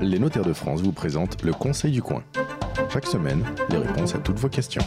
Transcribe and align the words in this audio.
Les 0.00 0.18
notaires 0.18 0.44
de 0.44 0.52
France 0.52 0.80
vous 0.80 0.92
présentent 0.92 1.42
le 1.42 1.52
Conseil 1.52 1.92
du 1.92 2.02
coin. 2.02 2.22
Chaque 2.90 3.06
semaine, 3.06 3.44
les 3.68 3.76
réponses 3.76 4.14
à 4.14 4.18
toutes 4.18 4.38
vos 4.38 4.48
questions. 4.48 4.82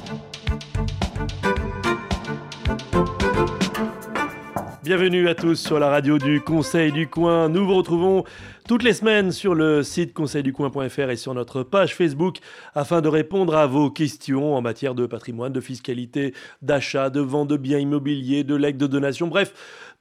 Bienvenue 4.83 5.29
à 5.29 5.35
tous 5.35 5.55
sur 5.55 5.79
la 5.79 5.89
radio 5.89 6.17
du 6.17 6.41
Conseil 6.41 6.91
du 6.91 7.07
Coin. 7.07 7.49
Nous 7.49 7.65
vous 7.65 7.75
retrouvons 7.75 8.25
toutes 8.67 8.83
les 8.83 8.93
semaines 8.93 9.31
sur 9.31 9.55
le 9.55 9.83
site 9.83 10.13
conseilducoin.fr 10.13 11.09
et 11.09 11.15
sur 11.15 11.33
notre 11.33 11.63
page 11.63 11.95
Facebook 11.95 12.39
afin 12.75 13.01
de 13.01 13.07
répondre 13.07 13.55
à 13.55 13.67
vos 13.67 13.89
questions 13.89 14.55
en 14.55 14.61
matière 14.61 14.95
de 14.95 15.05
patrimoine, 15.05 15.53
de 15.53 15.61
fiscalité, 15.61 16.33
d'achat, 16.61 17.09
de 17.09 17.21
vente 17.21 17.47
de 17.47 17.57
biens 17.57 17.79
immobiliers, 17.79 18.43
de 18.43 18.55
legs 18.55 18.77
de 18.77 18.87
donation, 18.87 19.27
bref, 19.27 19.53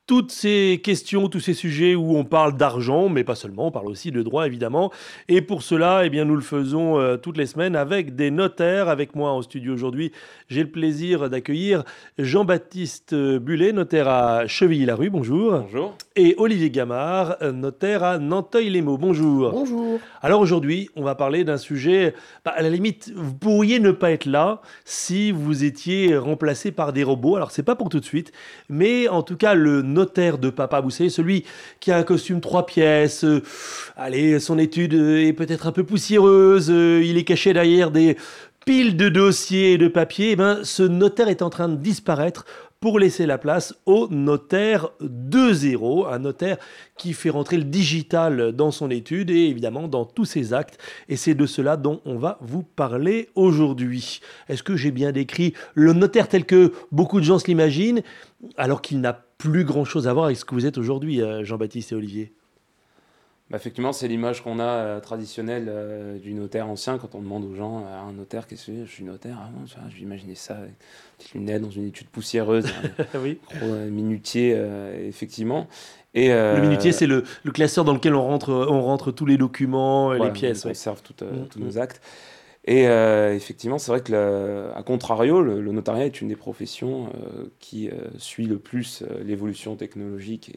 toutes 0.07 0.33
ces 0.33 0.81
questions, 0.83 1.29
tous 1.29 1.41
ces 1.41 1.55
sujets 1.55 1.95
où 1.95 2.17
on 2.17 2.25
parle 2.25 2.57
d'argent, 2.57 3.09
mais 3.09 3.23
pas 3.23 3.37
seulement, 3.37 3.69
on 3.69 3.71
parle 3.71 3.87
aussi 3.87 4.11
de 4.11 4.23
droit 4.23 4.47
évidemment. 4.47 4.91
Et 5.29 5.43
pour 5.43 5.63
cela, 5.63 6.03
eh 6.05 6.11
bien, 6.11 6.25
nous 6.25 6.35
le 6.35 6.43
faisons 6.43 6.99
euh, 6.99 7.17
toutes 7.17 7.37
les 7.37 7.47
semaines 7.47 7.77
avec 7.77 8.17
des 8.17 8.31
notaires. 8.31 8.89
Avec 8.89 9.15
moi 9.15 9.31
en 9.31 9.43
studio 9.43 9.73
aujourd'hui, 9.73 10.13
j'ai 10.49 10.63
le 10.63 10.71
plaisir 10.71 11.31
d'accueillir 11.31 11.85
Jean-Baptiste 12.19 13.15
Bullet, 13.15 13.73
notaire 13.73 14.09
à 14.09 14.47
Chevilly-la-Rue. 14.47 15.11
Bonjour. 15.11 15.61
Bonjour. 15.61 15.95
Et 16.17 16.35
Olivier 16.37 16.71
Gamard, 16.71 17.37
notaire 17.53 18.03
à 18.03 18.19
Nanteuil-les-Maux. 18.19 18.99
Bonjour. 18.99 19.51
Bonjour. 19.53 20.01
Alors 20.21 20.41
aujourd'hui, 20.41 20.91
on 20.97 21.05
va 21.05 21.15
parler 21.15 21.45
d'un 21.45 21.57
sujet, 21.57 22.15
bah, 22.45 22.53
à 22.55 22.63
la 22.63 22.71
limite, 22.71 23.13
vous 23.15 23.35
pourriez 23.35 23.79
ne 23.79 23.93
pas 23.93 24.11
être 24.11 24.27
là 24.27 24.61
si 24.85 25.31
vous 25.31 25.65
étiez 25.65 26.17
remplacé 26.17 26.73
par 26.73 26.93
des 26.93 27.05
robots. 27.05 27.37
Alors 27.37 27.51
c'est 27.51 27.63
pas 27.63 27.77
pour 27.77 27.89
tout 27.89 28.01
de 28.01 28.05
suite, 28.05 28.33
mais 28.69 29.09
en 29.09 29.23
tout 29.23 29.37
cas 29.37 29.55
le 29.55 29.83
notaire 29.93 30.39
de 30.39 30.51
papa, 30.51 30.81
vous 30.81 30.91
celui 30.91 31.45
qui 31.81 31.91
a 31.91 31.99
un 31.99 32.03
costume 32.03 32.41
trois 32.41 32.67
pièces, 32.67 33.25
euh, 33.25 33.43
allez, 33.97 34.41
son 34.41 34.59
étude 34.59 34.95
est 34.95 35.33
peut-être 35.33 35.67
un 35.67 35.73
peu 35.73 35.85
poussiéreuse, 35.85 36.71
euh, 36.71 37.03
il 37.05 37.17
est 37.19 37.25
caché 37.25 37.53
derrière 37.53 37.91
des 37.91 38.17
piles 38.65 38.97
de 38.97 39.09
dossiers 39.09 39.73
et 39.73 39.79
de 39.79 39.89
papiers, 39.89 40.33
eh 40.33 40.37
ben, 40.37 40.61
ce 40.63 40.83
notaire 40.83 41.29
est 41.29 41.43
en 41.43 41.51
train 41.51 41.69
de 41.69 41.77
disparaître 41.77 42.45
pour 42.83 42.99
laisser 42.99 43.27
la 43.27 43.39
place 43.39 43.77
au 43.87 44.09
notaire 44.11 44.89
2.0, 45.01 46.13
un 46.13 46.19
notaire 46.19 46.57
qui 46.99 47.13
fait 47.13 47.31
rentrer 47.31 47.57
le 47.57 47.63
digital 47.63 48.51
dans 48.51 48.73
son 48.73 48.91
étude 48.91 49.31
et 49.31 49.47
évidemment 49.47 49.87
dans 49.87 50.05
tous 50.05 50.25
ses 50.25 50.53
actes. 50.53 50.79
Et 51.09 51.15
c'est 51.15 51.37
de 51.37 51.47
cela 51.47 51.77
dont 51.77 52.01
on 52.05 52.19
va 52.19 52.39
vous 52.41 52.65
parler 52.65 53.29
aujourd'hui. 53.37 54.21
Est-ce 54.49 54.65
que 54.65 54.75
j'ai 54.75 54.91
bien 54.91 55.13
décrit 55.13 55.55
le 55.75 55.93
notaire 55.93 56.27
tel 56.27 56.45
que 56.45 56.73
beaucoup 56.91 57.21
de 57.21 57.25
gens 57.25 57.39
se 57.39 57.47
l'imaginent, 57.47 58.03
alors 58.57 58.83
qu'il 58.83 59.01
n'a 59.01 59.13
plus 59.51 59.65
grand-chose 59.65 60.09
à 60.09 60.13
voir 60.13 60.27
avec 60.27 60.37
ce 60.37 60.45
que 60.45 60.55
vous 60.55 60.67
êtes 60.67 60.79
aujourd'hui, 60.79 61.21
euh, 61.21 61.45
Jean-Baptiste 61.45 61.93
et 61.93 61.95
Olivier 61.95 62.33
bah, 63.53 63.59
effectivement, 63.59 63.93
c'est 63.93 64.09
l'image 64.09 64.43
qu'on 64.43 64.59
a 64.59 64.65
euh, 64.65 65.01
traditionnelle 65.01 65.67
euh, 65.69 66.19
du 66.19 66.33
notaire 66.33 66.69
ancien 66.69 66.97
quand 66.97 67.15
on 67.15 67.21
demande 67.21 67.45
aux 67.45 67.55
gens 67.55 67.85
euh, 67.87 68.01
un 68.01 68.13
notaire, 68.13 68.47
qu'est-ce 68.47 68.69
que 68.69 68.73
c'est? 68.73 68.87
Je 68.87 68.91
suis 68.91 69.05
notaire, 69.05 69.37
ah 69.39 69.51
bon, 69.55 69.67
je 69.67 69.95
vais 69.95 70.03
imaginer 70.03 70.35
ça 70.35 70.55
avec 70.57 70.71
des 70.71 71.39
lunettes 71.39 71.61
dans 71.61 71.71
une 71.71 71.87
étude 71.87 72.09
poussière,euse 72.09 72.65
oui. 73.23 73.39
gros 73.55 73.75
minutier, 73.91 74.59
effectivement. 75.07 75.69
Et, 76.15 76.29
le 76.29 76.61
minutier, 76.63 76.93
c'est 76.93 77.07
le, 77.07 77.25
le, 77.43 77.53
classeur 77.53 77.85
dans 77.85 77.93
lequel 77.93 78.15
on 78.15 78.23
rentre, 78.23 78.51
on 78.53 78.81
rentre 78.81 79.13
tous 79.13 79.27
les 79.27 79.37
documents, 79.37 80.13
les 80.13 80.31
pièces. 80.31 80.65
On 80.65 80.71
conserve 80.71 81.03
tout, 81.03 81.23
mmh, 81.23 81.49
tous 81.51 81.59
nos 81.59 81.73
mmh. 81.73 81.79
actes. 81.79 82.01
Et 82.65 82.85
effectivement, 82.85 83.79
c'est 83.79 83.91
vrai 83.91 84.03
que, 84.03 84.71
à 84.73 84.83
contrario, 84.85 85.43
le, 85.43 85.61
notariat 85.73 86.07
est 86.07 86.21
une 86.21 86.29
des 86.29 86.37
professions 86.37 87.13
qui 87.59 87.91
suit 88.19 88.47
le 88.47 88.59
plus 88.59 89.03
l'évolution 89.25 89.75
technologique 89.75 90.53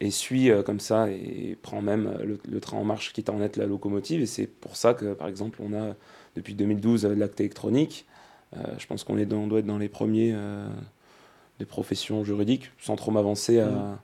et, 0.00 0.10
suit 0.10 0.50
euh, 0.50 0.62
comme 0.62 0.80
ça 0.80 1.10
et 1.10 1.56
prend 1.62 1.82
même 1.82 2.06
euh, 2.06 2.36
le, 2.48 2.60
train 2.60 2.76
en 2.76 2.84
marche 2.84 3.12
quitte 3.12 3.28
à 3.28 3.32
en 3.32 3.42
être 3.42 3.56
la 3.56 3.66
locomotive. 3.66 4.20
Et 4.20 4.26
c'est 4.26 4.46
pour 4.46 4.76
ça 4.76 4.94
que, 4.94 5.14
par 5.14 5.28
exemple, 5.28 5.60
on 5.62 5.72
a 5.74 5.94
depuis 6.36 6.54
2012 6.54 7.04
euh, 7.04 7.14
l'acte 7.14 7.40
électronique. 7.40 8.06
je 8.78 8.86
pense 8.86 9.04
qu'on 9.04 9.18
est 9.18 9.26
doit 9.26 9.60
être 9.60 9.66
dans 9.66 9.78
les 9.78 9.88
premiers 9.88 10.36
des 11.58 11.64
professions 11.64 12.22
juridiques, 12.22 12.70
sans 12.78 12.96
trop 12.96 13.10
m'avancer 13.10 13.60
à, 13.60 13.66
mmh. 13.66 13.98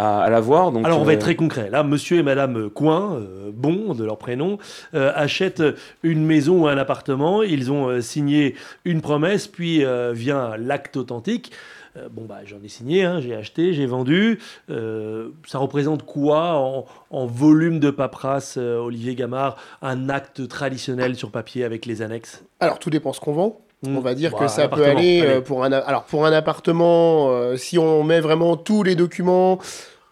À, 0.00 0.30
l'avoir. 0.30 0.72
Donc, 0.72 0.86
Alors 0.86 1.00
on 1.00 1.04
va 1.04 1.14
être 1.14 1.20
très 1.20 1.36
concret. 1.36 1.70
Là, 1.70 1.82
monsieur 1.82 2.18
et 2.18 2.22
madame 2.22 2.70
Coin, 2.70 3.20
bon 3.52 3.94
de 3.94 4.04
leur 4.04 4.18
prénom, 4.18 4.58
achètent 4.92 5.62
une 6.02 6.24
maison 6.24 6.62
ou 6.62 6.68
un 6.68 6.78
appartement. 6.78 7.42
Ils 7.42 7.70
ont 7.72 8.00
signé 8.00 8.54
une 8.84 9.00
promesse, 9.00 9.46
puis 9.46 9.84
vient 10.12 10.56
l'acte 10.56 10.96
authentique. 10.96 11.52
Euh, 11.96 12.08
bon, 12.10 12.24
bah, 12.24 12.38
j'en 12.44 12.62
ai 12.62 12.68
signé, 12.68 13.04
hein, 13.04 13.20
j'ai 13.20 13.34
acheté, 13.34 13.72
j'ai 13.72 13.86
vendu. 13.86 14.38
Euh, 14.70 15.30
ça 15.46 15.58
représente 15.58 16.04
quoi 16.04 16.86
en, 17.10 17.26
volume 17.26 17.80
de 17.80 17.90
paperasse, 17.90 18.56
euh, 18.58 18.78
Olivier 18.78 19.14
Gamard, 19.14 19.56
un 19.82 20.08
acte 20.08 20.46
traditionnel 20.46 21.16
sur 21.16 21.30
papier 21.30 21.64
avec 21.64 21.86
les 21.86 22.02
annexes? 22.02 22.44
Alors, 22.60 22.78
tout 22.78 22.90
dépend 22.90 23.12
ce 23.12 23.20
qu'on 23.20 23.32
vend. 23.32 23.60
Hmm. 23.82 23.96
On 23.96 24.00
va 24.00 24.14
dire 24.14 24.34
que 24.34 24.46
ça 24.46 24.68
peut 24.68 24.84
aller 24.84 25.40
pour 25.46 25.64
un 25.64 25.72
alors 25.72 26.04
pour 26.04 26.26
un 26.26 26.32
appartement 26.32 27.56
si 27.56 27.78
on 27.78 28.04
met 28.04 28.20
vraiment 28.20 28.58
tous 28.58 28.82
les 28.82 28.94
documents 28.94 29.58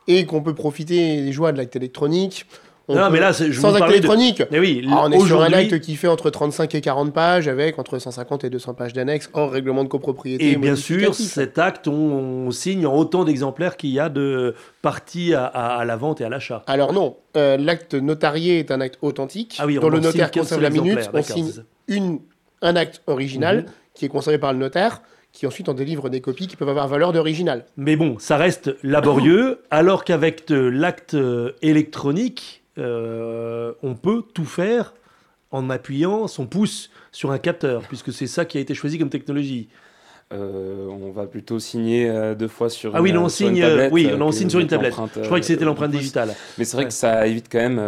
et 0.09 0.27
qu'on 0.27 0.43
peut 0.43 0.55
profiter 0.55 1.23
des 1.23 1.33
joies 1.33 1.53
de 1.53 1.59
l'acte 1.59 1.77
électronique 1.77 2.47
non, 2.89 3.11
mais 3.11 3.21
là, 3.21 3.33
je 3.33 3.53
sans 3.53 3.75
acte 3.75 3.91
électronique. 3.91 4.43
Mais 4.51 4.59
oui, 4.59 4.87
ah, 4.91 5.03
on 5.05 5.13
est 5.13 5.27
sur 5.27 5.43
un 5.43 5.53
acte 5.53 5.79
qui 5.81 5.97
fait 5.97 6.09
entre 6.09 6.31
35 6.31 6.75
et 6.75 6.81
40 6.81 7.13
pages, 7.13 7.47
avec 7.47 7.79
entre 7.79 7.99
150 7.99 8.45
et 8.45 8.51
200 8.51 8.75
pages 8.75 8.93
d'annexes, 8.95 9.29
hors 9.35 9.51
règlement 9.51 9.85
de 9.85 9.89
copropriété. 9.89 10.53
Et 10.53 10.57
bien 10.57 10.77
sûr, 10.77 11.15
cet 11.15 11.59
acte, 11.59 11.87
on, 11.87 12.51
signe 12.51 12.87
en 12.87 12.97
autant 12.97 13.25
d'exemplaires 13.25 13.77
qu'il 13.77 13.91
y 13.91 14.01
a 14.01 14.09
de 14.09 14.55
parties 14.81 15.35
à, 15.35 15.85
la 15.87 15.97
vente 15.97 16.21
et 16.21 16.25
à 16.25 16.29
l'achat. 16.31 16.63
Alors 16.67 16.95
non, 16.95 17.17
euh, 17.37 17.59
l'acte 17.59 17.95
notarié 17.95 18.59
est 18.59 18.71
un 18.71 18.81
acte 18.81 18.99
authentique, 19.03 19.59
ah 19.59 19.67
oui, 19.67 19.79
dont 19.79 19.91
le 19.91 20.01
notaire 20.01 20.31
conserve 20.31 20.63
la 20.63 20.71
minute. 20.71 21.11
On 21.13 21.23
signe 21.23 21.53
une, 21.89 22.21
un 22.63 22.75
acte 22.75 23.03
original 23.07 23.59
mhm. 23.59 23.67
qui 23.95 24.07
est 24.07 24.09
conservé 24.09 24.39
par 24.39 24.55
le 24.55 24.59
notaire 24.59 25.03
qui 25.33 25.47
ensuite 25.47 25.69
en 25.69 25.75
délivrent 25.75 26.11
des 26.11 26.21
copies 26.21 26.47
qui 26.47 26.57
peuvent 26.57 26.69
avoir 26.69 26.89
valeur 26.89 27.13
d'original. 27.13 27.65
Mais 27.77 27.97
bon, 27.97 28.19
ça 28.19 28.37
reste 28.37 28.77
laborieux, 28.83 29.61
alors 29.71 30.05
qu'avec 30.05 30.45
l'acte 30.49 31.17
électronique, 31.63 32.63
euh, 32.79 33.73
on 33.83 33.95
peut 33.95 34.23
tout 34.35 34.45
faire 34.45 34.95
en 35.51 35.71
appuyant 35.71 36.29
son 36.29 36.47
pouce 36.47 36.91
sur 37.13 37.31
un 37.31 37.39
capteur, 37.39 37.83
puisque 37.83 38.13
c'est 38.13 38.27
ça 38.27 38.45
qui 38.45 38.59
a 38.59 38.61
été 38.61 38.75
choisi 38.75 38.99
comme 38.99 39.11
technologie. 39.11 39.69
Euh, 40.31 40.87
on 40.89 41.11
va 41.11 41.27
plutôt 41.27 41.59
signer 41.59 42.11
euh, 42.11 42.35
deux 42.35 42.49
fois 42.49 42.69
sur 42.69 42.95
ah 42.95 43.01
oui, 43.01 43.11
une, 43.11 43.17
on 43.17 43.31
signe, 43.31 43.63
tablette, 43.63 43.91
oui, 43.91 44.11
on 44.21 44.31
signe 44.31 44.51
sur 44.51 44.61
une 44.61 44.67
tablette. 44.67 44.95
Je 45.17 45.23
crois 45.23 45.41
que 45.41 45.47
c'était 45.47 45.65
l'empreinte 45.65 45.91
digitale. 45.91 46.35
Mais 46.59 46.65
c'est 46.65 46.77
vrai 46.77 46.85
que 46.85 46.93
ça 46.93 47.27
évite 47.27 47.47
quand 47.51 47.59
même 47.59 47.81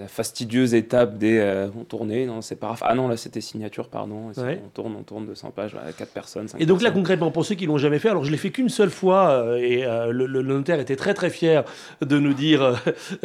la 0.00 0.08
fastidieuse 0.08 0.74
étape 0.74 1.18
des 1.18 1.68
on 1.78 1.84
tournait, 1.84 2.26
non, 2.26 2.40
c'est 2.40 2.56
pas 2.56 2.74
Ah 2.80 2.96
non, 2.96 3.06
là 3.06 3.16
c'était 3.16 3.40
signature, 3.40 3.88
pardon. 3.88 4.32
On 4.36 4.68
tourne, 4.74 4.96
on 4.98 5.02
tourne 5.02 5.26
200 5.26 5.52
pages, 5.54 5.76
à 5.76 5.92
4 5.92 6.10
personnes. 6.10 6.46
et 6.58 6.66
donc 6.66 6.82
là 6.82 6.90
concrètement, 6.90 7.30
pour 7.30 7.44
ceux 7.44 7.54
qui 7.54 7.66
l'ont 7.66 7.78
jamais 7.78 8.00
fait, 8.00 8.08
alors 8.08 8.24
je 8.24 8.32
l'ai 8.32 8.38
fait 8.38 8.50
qu'une 8.50 8.68
seule 8.68 8.90
fois 8.90 9.56
et 9.58 9.84
le, 10.10 10.42
notaire 10.42 10.80
était 10.80 10.96
très 10.96 11.14
très 11.14 11.30
fier 11.30 11.64
de 12.00 12.18
nous 12.18 12.34
dire 12.34 12.82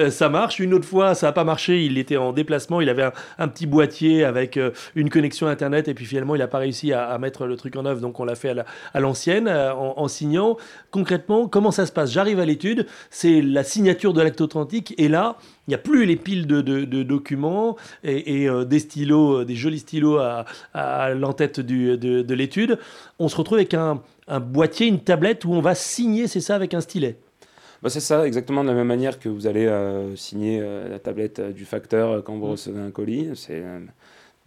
ça 0.10 0.30
marche. 0.30 0.60
Une 0.60 0.76
autre 0.76 0.88
fois, 0.88 1.16
ça 1.16 1.28
n'a 1.28 1.34
pas 1.34 1.44
marché. 1.44 1.84
Il 1.86 1.98
était 1.98 2.18
en 2.18 2.34
déplacement, 2.34 2.82
il 2.82 2.90
avait 2.90 3.10
un, 3.40 3.48
petit 3.48 3.66
boîtier 3.66 4.26
avec 4.26 4.60
une 4.94 5.10
connexion 5.10 5.48
internet 5.48 5.88
et 5.88 5.96
puis 5.96 6.06
finalement 6.06 6.36
il 6.36 6.40
n'a 6.40 6.48
pas 6.48 6.60
réussi 6.60 6.94
à, 6.94 7.08
à, 7.08 7.18
mettre 7.18 7.48
le 7.48 7.56
truc 7.56 7.76
en 7.76 7.86
œuvre. 7.86 8.00
Donc 8.00 8.20
on 8.20 8.27
l'a 8.28 8.36
fait 8.36 8.54
à 8.94 9.00
l'ancienne, 9.00 9.48
euh, 9.48 9.74
en, 9.74 10.08
signant. 10.08 10.58
Concrètement, 10.92 11.48
comment 11.48 11.72
ça 11.72 11.86
se 11.86 11.92
passe? 11.92 12.12
J'arrive 12.12 12.40
à 12.40 12.46
l'étude, 12.46 12.86
c'est 13.10 13.42
la 13.42 13.64
signature 13.64 14.14
de 14.14 14.22
l'acte 14.22 14.42
authentique, 14.42 14.94
et 14.98 15.08
là, 15.08 15.38
il 15.68 15.72
n'y 15.72 15.76
a 15.76 15.80
plus 15.80 16.06
les 16.06 16.16
piles 16.16 16.46
de, 16.46 16.62
documents 17.04 17.76
et, 18.04 18.48
euh, 18.48 18.64
des 18.66 18.80
stylos, 18.80 19.40
euh, 19.42 19.46
des 19.46 19.56
jolis 19.56 19.80
stylos 19.80 20.20
à, 20.20 21.14
l'entête 21.16 21.60
de, 21.60 22.34
l'étude. 22.34 22.78
On 23.18 23.28
se 23.28 23.36
retrouve 23.36 23.58
avec 23.58 23.74
un, 23.74 24.02
boîtier, 24.40 24.88
une 24.88 25.00
tablette 25.00 25.46
où 25.46 25.54
on 25.54 25.62
va 25.62 25.74
signer, 25.74 26.28
c'est 26.28 26.42
ça, 26.42 26.56
avec 26.56 26.74
un 26.74 26.82
stylet? 26.82 27.18
Bah 27.84 27.90
c'est 27.90 28.00
ça, 28.00 28.26
exactement 28.26 28.64
de 28.64 28.70
la 28.70 28.76
même 28.76 28.88
manière 28.88 29.20
que 29.20 29.30
vous 29.30 29.46
allez 29.46 29.72
signer 30.16 30.60
la 30.90 30.98
tablette 30.98 31.40
du 31.54 31.64
facteur 31.64 32.24
quand 32.24 32.36
vous 32.36 32.48
mmh. 32.48 32.52
recevez 32.52 32.82
un 32.82 32.90
colis. 32.90 33.30
C'est 33.36 33.64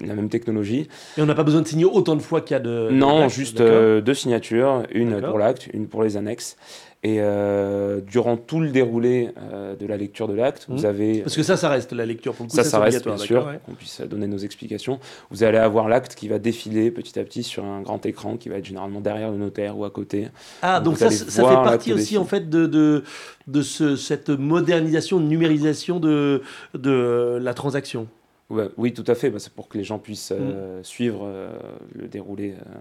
la 0.00 0.14
même 0.14 0.28
technologie. 0.28 0.88
Et 1.16 1.22
on 1.22 1.26
n'a 1.26 1.34
pas 1.34 1.44
besoin 1.44 1.62
de 1.62 1.68
signer 1.68 1.84
autant 1.84 2.16
de 2.16 2.22
fois 2.22 2.40
qu'il 2.40 2.54
y 2.54 2.56
a 2.56 2.60
de... 2.60 2.88
Non, 2.90 3.28
juste 3.28 3.60
euh, 3.60 4.00
deux 4.00 4.14
signatures, 4.14 4.84
une 4.92 5.20
pour 5.20 5.38
l'acte, 5.38 5.68
une 5.72 5.86
pour 5.86 6.02
les 6.02 6.16
annexes. 6.16 6.56
Et 7.02 7.16
euh, 7.20 8.00
durant 8.02 8.36
tout 8.36 8.60
le 8.60 8.68
déroulé 8.68 9.30
euh, 9.38 9.74
de 9.74 9.86
la 9.86 9.96
lecture 9.96 10.28
de 10.28 10.34
l'acte, 10.34 10.66
vous 10.68 10.82
mmh. 10.82 10.86
avez... 10.86 11.20
Parce 11.20 11.34
que 11.34 11.42
ça, 11.42 11.56
ça 11.56 11.70
reste 11.70 11.94
la 11.94 12.04
lecture 12.04 12.34
pour 12.34 12.44
le 12.44 12.50
coup. 12.50 12.56
Ça, 12.56 12.62
ça, 12.62 12.78
reste 12.78 13.06
bien 13.06 13.16
sûr, 13.16 13.50
qu'on 13.64 13.72
puisse 13.72 14.02
donner 14.02 14.26
nos 14.26 14.36
explications. 14.36 15.00
Vous 15.30 15.42
allez 15.42 15.56
avoir 15.56 15.88
l'acte 15.88 16.14
qui 16.14 16.28
va 16.28 16.38
défiler 16.38 16.90
petit 16.90 17.18
à 17.18 17.24
petit 17.24 17.42
sur 17.42 17.64
un 17.64 17.80
grand 17.80 18.04
écran 18.04 18.36
qui 18.36 18.50
va 18.50 18.56
être 18.56 18.66
généralement 18.66 19.00
derrière 19.00 19.30
le 19.30 19.38
notaire 19.38 19.78
ou 19.78 19.86
à 19.86 19.90
côté. 19.90 20.28
Ah, 20.60 20.80
donc, 20.80 20.98
ça, 20.98 21.10
ça 21.10 21.48
fait 21.48 21.54
partie 21.54 21.94
aussi 21.94 22.18
en 22.18 22.26
fait 22.26 22.50
de, 22.50 22.66
de, 22.66 23.02
de 23.46 23.62
ce, 23.62 23.96
cette 23.96 24.28
modernisation, 24.28 25.20
numérisation 25.20 26.00
de, 26.00 26.42
de 26.74 27.38
la 27.40 27.54
transaction 27.54 28.08
oui, 28.76 28.92
tout 28.92 29.04
à 29.06 29.14
fait. 29.14 29.30
Bah, 29.30 29.38
c'est 29.38 29.52
pour 29.52 29.68
que 29.68 29.78
les 29.78 29.84
gens 29.84 29.98
puissent 29.98 30.32
euh, 30.36 30.80
mm. 30.80 30.84
suivre 30.84 31.22
euh, 31.24 31.50
le 31.94 32.08
déroulé. 32.08 32.52
Euh. 32.52 32.78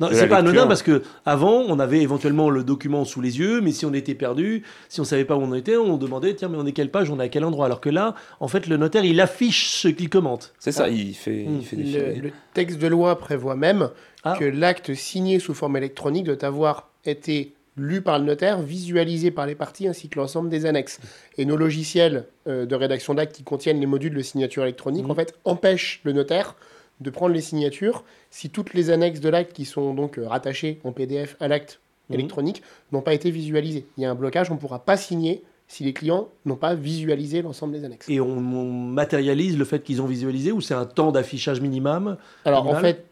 Non, 0.00 0.08
c'est 0.10 0.26
pas 0.26 0.38
anodin 0.38 0.66
parce 0.66 0.82
que 0.82 1.02
avant, 1.24 1.60
on 1.68 1.78
avait 1.78 2.00
éventuellement 2.00 2.50
le 2.50 2.64
document 2.64 3.04
sous 3.04 3.20
les 3.20 3.38
yeux, 3.38 3.60
mais 3.60 3.70
si 3.70 3.86
on 3.86 3.94
était 3.94 4.16
perdu, 4.16 4.64
si 4.88 5.00
on 5.00 5.04
savait 5.04 5.24
pas 5.24 5.36
où 5.36 5.42
on 5.42 5.54
était, 5.54 5.76
on 5.76 5.96
demandait 5.96 6.34
tiens, 6.34 6.48
mais 6.48 6.58
on 6.58 6.66
est 6.66 6.72
quelle 6.72 6.90
page, 6.90 7.08
on 7.08 7.20
est 7.20 7.24
à 7.24 7.28
quel 7.28 7.44
endroit? 7.44 7.66
Alors 7.66 7.80
que 7.80 7.88
là, 7.88 8.16
en 8.40 8.48
fait, 8.48 8.66
le 8.66 8.78
notaire, 8.78 9.04
il 9.04 9.20
affiche 9.20 9.68
ce 9.68 9.86
qu'il 9.86 10.10
commente. 10.10 10.54
C'est 10.58 10.72
ça, 10.72 10.88
il 10.88 11.14
fait, 11.14 11.44
il 11.44 11.64
fait 11.64 11.76
le, 11.76 12.20
le, 12.20 12.32
texte 12.52 12.78
de 12.78 12.88
loi 12.88 13.16
prévoit 13.16 13.54
même 13.54 13.90
ah. 14.24 14.34
que 14.36 14.44
l'acte 14.44 14.92
signé 14.94 15.38
sous 15.38 15.54
forme 15.54 15.76
électronique 15.76 16.24
doit 16.24 16.44
avoir 16.44 16.90
été 17.04 17.55
lu 17.76 18.00
par 18.00 18.18
le 18.18 18.24
notaire, 18.24 18.60
visualisé 18.62 19.30
par 19.30 19.46
les 19.46 19.54
parties 19.54 19.86
ainsi 19.86 20.08
que 20.08 20.18
l'ensemble 20.18 20.48
des 20.48 20.66
annexes. 20.66 20.98
Et 21.36 21.44
nos 21.44 21.56
logiciels 21.56 22.26
euh, 22.46 22.66
de 22.66 22.74
rédaction 22.74 23.14
d'actes 23.14 23.34
qui 23.34 23.42
contiennent 23.42 23.80
les 23.80 23.86
modules 23.86 24.14
de 24.14 24.22
signature 24.22 24.62
électronique, 24.62 25.06
mmh. 25.06 25.10
en 25.10 25.14
fait, 25.14 25.34
empêchent 25.44 26.00
le 26.04 26.12
notaire 26.12 26.56
de 27.00 27.10
prendre 27.10 27.34
les 27.34 27.40
signatures 27.40 28.04
si 28.30 28.50
toutes 28.50 28.74
les 28.74 28.90
annexes 28.90 29.20
de 29.20 29.28
l'acte 29.28 29.52
qui 29.52 29.64
sont 29.64 29.94
donc 29.94 30.18
euh, 30.18 30.26
rattachées 30.26 30.80
en 30.84 30.92
PDF 30.92 31.36
à 31.40 31.48
l'acte 31.48 31.80
mhm. 32.08 32.14
électronique 32.14 32.62
n'ont 32.92 33.02
pas 33.02 33.14
été 33.14 33.30
visualisées. 33.30 33.86
Il 33.96 34.02
y 34.02 34.06
a 34.06 34.10
un 34.10 34.14
blocage, 34.14 34.50
on 34.50 34.54
ne 34.54 34.58
pourra 34.58 34.78
pas 34.78 34.96
signer 34.96 35.42
si 35.68 35.82
les 35.84 35.92
clients 35.92 36.28
n'ont 36.44 36.56
pas 36.56 36.74
visualisé 36.74 37.42
l'ensemble 37.42 37.72
des 37.72 37.84
annexes. 37.84 38.08
Et 38.08 38.20
on, 38.20 38.40
matérialise 38.40 39.58
le 39.58 39.64
fait 39.64 39.82
qu'ils 39.82 40.00
ont 40.00 40.06
visualisé 40.06 40.52
ou 40.52 40.60
c'est 40.60 40.74
un 40.74 40.86
temps 40.86 41.10
d'affichage 41.10 41.60
minimum 41.60 42.16
Alors 42.44 42.68
en 42.68 42.76
fait, 42.76 43.04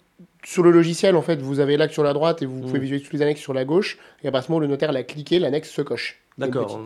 sur 0.45 0.63
le 0.63 0.71
logiciel, 0.71 1.17
en 1.17 1.23
fait, 1.23 1.41
vous 1.41 1.61
avez 1.61 1.77
l'acte 1.77 1.93
sur 1.93 2.05
la 2.05 2.13
droite 2.13 2.43
et 2.43 2.47
vous 2.47 2.61
pouvez 2.61 2.75
mhm. 2.75 2.83
visualiser 2.83 3.05
toutes 3.05 3.15
les 3.15 3.23
annexes 3.23 3.41
sur 3.41 3.55
la 3.55 3.65
gauche. 3.65 3.99
Et 4.23 4.29
à 4.29 4.31
partir 4.31 4.49
du 4.49 4.53
moment 4.53 4.59
où 4.59 4.63
le 4.63 4.69
notaire 4.69 4.93
l'a 4.93 5.03
cliqué, 5.03 5.39
l'annexe 5.39 5.71
se 5.71 5.83
coche. 5.83 6.21
D'accord. 6.39 6.81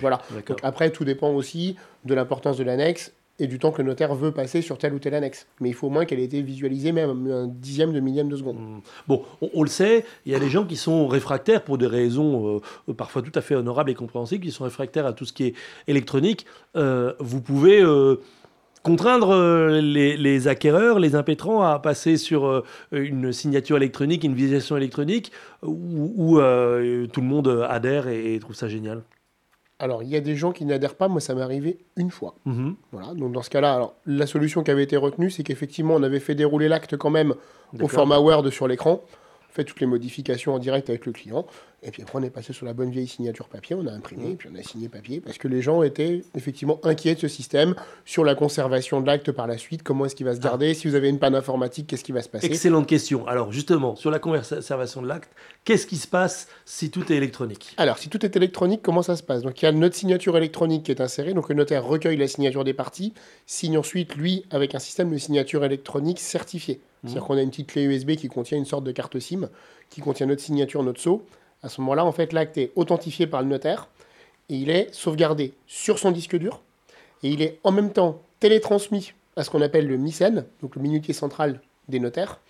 Voilà. 0.00 0.20
après, 0.62 0.90
tout 0.90 1.04
dépend 1.04 1.30
aussi 1.30 1.76
de 2.04 2.14
l'importance 2.14 2.58
de 2.58 2.64
l'annexe 2.64 3.12
et 3.40 3.46
du 3.46 3.58
temps 3.58 3.70
que 3.70 3.82
le 3.82 3.88
notaire 3.88 4.14
veut 4.14 4.32
passer 4.32 4.62
sur 4.62 4.78
telle 4.78 4.94
ou 4.94 4.98
telle 4.98 5.14
annexe. 5.14 5.46
Mais 5.60 5.68
il 5.68 5.74
faut 5.74 5.86
au 5.86 5.90
moins 5.90 6.04
qu'elle 6.04 6.18
ait 6.18 6.24
été 6.24 6.42
visualisée 6.42 6.92
même 6.92 7.30
un 7.30 7.46
dixième 7.46 7.92
de 7.92 8.00
millième 8.00 8.28
de 8.28 8.36
seconde. 8.36 8.58
Mmh. 8.58 8.80
Bon, 9.06 9.24
on, 9.40 9.62
le 9.62 9.68
sait, 9.68 10.04
il 10.26 10.32
y 10.32 10.34
a 10.34 10.40
des 10.40 10.50
gens 10.50 10.64
qui 10.64 10.76
sont 10.76 11.06
réfractaires 11.06 11.62
pour 11.62 11.78
des 11.78 11.86
raisons 11.86 12.60
euh, 12.88 12.92
parfois 12.94 13.22
tout 13.22 13.32
à 13.34 13.40
fait 13.40 13.54
honorables 13.54 13.90
et 13.90 13.94
compréhensibles, 13.94 14.44
qui 14.44 14.50
sont 14.50 14.64
réfractaires 14.64 15.06
à 15.06 15.12
tout 15.12 15.24
ce 15.24 15.32
qui 15.32 15.44
est 15.44 15.54
électronique. 15.86 16.46
Euh, 16.76 17.14
vous 17.20 17.40
pouvez... 17.40 17.80
Euh, 17.80 18.20
contraindre 18.88 19.80
les, 19.80 20.16
les, 20.16 20.48
acquéreurs, 20.48 20.98
les 20.98 21.14
impétrants 21.14 21.62
à 21.62 21.78
passer 21.78 22.16
sur 22.16 22.64
une 22.92 23.32
signature 23.32 23.76
électronique, 23.76 24.24
une 24.24 24.34
visualisation 24.34 24.76
électronique, 24.76 25.32
où, 25.62 26.36
tout 26.38 27.20
le 27.20 27.26
monde 27.26 27.66
adhère 27.68 28.08
et 28.08 28.38
trouve 28.40 28.56
ça 28.56 28.68
génial 28.68 29.02
alors, 29.80 30.02
il 30.02 30.08
y 30.08 30.16
a 30.16 30.20
des 30.20 30.34
gens 30.34 30.50
qui 30.50 30.64
n'adhèrent 30.64 30.96
pas. 30.96 31.06
Moi, 31.06 31.20
ça 31.20 31.34
m'est 31.34 31.42
arrivé 31.42 31.78
une 31.96 32.10
fois. 32.10 32.34
Mhm. 32.46 32.74
Voilà. 32.90 33.14
Donc, 33.14 33.32
dans 33.32 33.42
ce 33.42 33.50
cas-là, 33.50 33.74
alors, 33.74 33.94
la 34.06 34.26
solution 34.26 34.64
qui 34.64 34.72
avait 34.72 34.82
été 34.82 34.96
retenue, 34.96 35.30
c'est 35.30 35.44
qu'effectivement, 35.44 35.94
on 35.94 36.02
avait 36.02 36.20
fait 36.20 36.34
dérouler 36.34 36.68
l'acte 36.68 36.96
quand 36.96 37.10
même 37.10 37.34
au 37.80 37.86
format 37.86 38.18
Word 38.18 38.50
sur 38.50 38.66
l'écran 38.66 39.02
fait 39.58 39.64
toutes 39.64 39.80
les 39.80 39.86
modifications 39.86 40.54
en 40.54 40.60
direct 40.60 40.88
avec 40.88 41.04
le 41.04 41.10
client. 41.10 41.44
Et 41.82 41.90
puis 41.90 42.02
après, 42.02 42.18
on 42.18 42.22
est 42.22 42.30
passé 42.30 42.52
sur 42.52 42.64
la 42.64 42.74
bonne 42.74 42.90
vieille 42.90 43.08
signature 43.08 43.48
papier, 43.48 43.74
on 43.76 43.86
a 43.86 43.92
imprimé, 43.92 44.32
et 44.32 44.34
puis 44.34 44.48
on 44.52 44.58
a 44.58 44.62
signé 44.62 44.88
papier, 44.88 45.20
parce 45.20 45.38
que 45.38 45.46
les 45.46 45.62
gens 45.62 45.82
étaient 45.82 46.22
effectivement 46.36 46.80
inquiets 46.84 47.14
de 47.14 47.20
ce 47.20 47.28
système, 47.28 47.74
sur 48.04 48.24
la 48.24 48.34
conservation 48.34 49.00
de 49.00 49.06
l'acte 49.06 49.30
par 49.30 49.46
la 49.46 49.58
suite, 49.58 49.82
comment 49.82 50.04
est-ce 50.04 50.16
qu'il 50.16 50.26
va 50.26 50.34
se 50.34 50.40
garder, 50.40 50.74
si 50.74 50.88
vous 50.88 50.94
avez 50.96 51.08
une 51.08 51.20
panne 51.20 51.36
informatique, 51.36 51.86
qu'est-ce 51.86 52.02
qui 52.02 52.10
va 52.12 52.22
se 52.22 52.28
passer? 52.28 52.46
Excellente 52.46 52.88
question. 52.88 53.26
Alors 53.26 53.52
justement, 53.52 53.94
sur 53.94 54.10
la 54.10 54.18
conservation 54.18 55.02
de 55.02 55.08
l'acte, 55.08 55.30
qu'est-ce 55.64 55.86
qui 55.86 55.96
se 55.96 56.08
passe 56.08 56.48
si 56.64 56.90
tout 56.90 57.12
est 57.12 57.16
électronique? 57.16 57.74
Alors, 57.76 57.98
si 57.98 58.08
tout 58.08 58.24
est 58.24 58.34
électronique, 58.36 58.80
comment 58.82 59.02
ça 59.02 59.14
se 59.14 59.22
passe? 59.22 59.42
Donc 59.42 59.62
il 59.62 59.64
y 59.64 59.68
a 59.68 59.72
notre 59.72 59.94
signature 59.94 60.36
électronique 60.36 60.84
qui 60.84 60.90
est 60.90 61.00
insérée, 61.00 61.32
donc 61.32 61.48
le 61.48 61.54
notaire 61.54 61.84
recueille 61.84 62.16
la 62.16 62.28
signature 62.28 62.64
des 62.64 62.74
parties, 62.74 63.12
signe 63.46 63.78
ensuite, 63.78 64.16
lui, 64.16 64.44
avec 64.50 64.74
un 64.74 64.80
système 64.80 65.10
de 65.10 65.18
signature 65.18 65.64
électronique 65.64 66.18
certifié. 66.18 66.80
C'est-à-dire 67.02 67.24
qu'on 67.24 67.36
a 67.36 67.42
une 67.42 67.50
petite 67.50 67.68
clé 67.68 67.84
USB 67.84 68.12
qui 68.16 68.28
contient 68.28 68.58
une 68.58 68.64
sorte 68.64 68.84
de 68.84 68.92
carte 68.92 69.18
SIM, 69.18 69.48
qui 69.90 70.00
contient 70.00 70.26
notre 70.26 70.42
signature, 70.42 70.82
notre 70.82 71.00
sceau. 71.00 71.24
À 71.62 71.68
ce 71.68 71.80
moment-là, 71.80 72.04
en 72.04 72.12
fait, 72.12 72.32
l'acte 72.32 72.58
est 72.58 72.72
authentifié 72.76 73.26
par 73.26 73.42
le 73.42 73.48
notaire 73.48 73.88
et 74.48 74.56
il 74.56 74.70
est 74.70 74.92
sauvegardé 74.92 75.54
sur 75.66 75.98
son 75.98 76.10
disque 76.10 76.36
dur 76.36 76.60
et 77.22 77.28
il 77.30 77.42
est 77.42 77.58
en 77.64 77.72
même 77.72 77.92
temps 77.92 78.20
télétransmis 78.40 79.12
à 79.36 79.44
ce 79.44 79.50
qu'on 79.50 79.62
appelle 79.62 79.86
le 79.86 79.96
MICEN, 79.96 80.44
donc 80.62 80.74
le 80.74 80.82
minutier 80.82 81.14
central 81.14 81.60
des 81.88 82.00
notaires, 82.00 82.40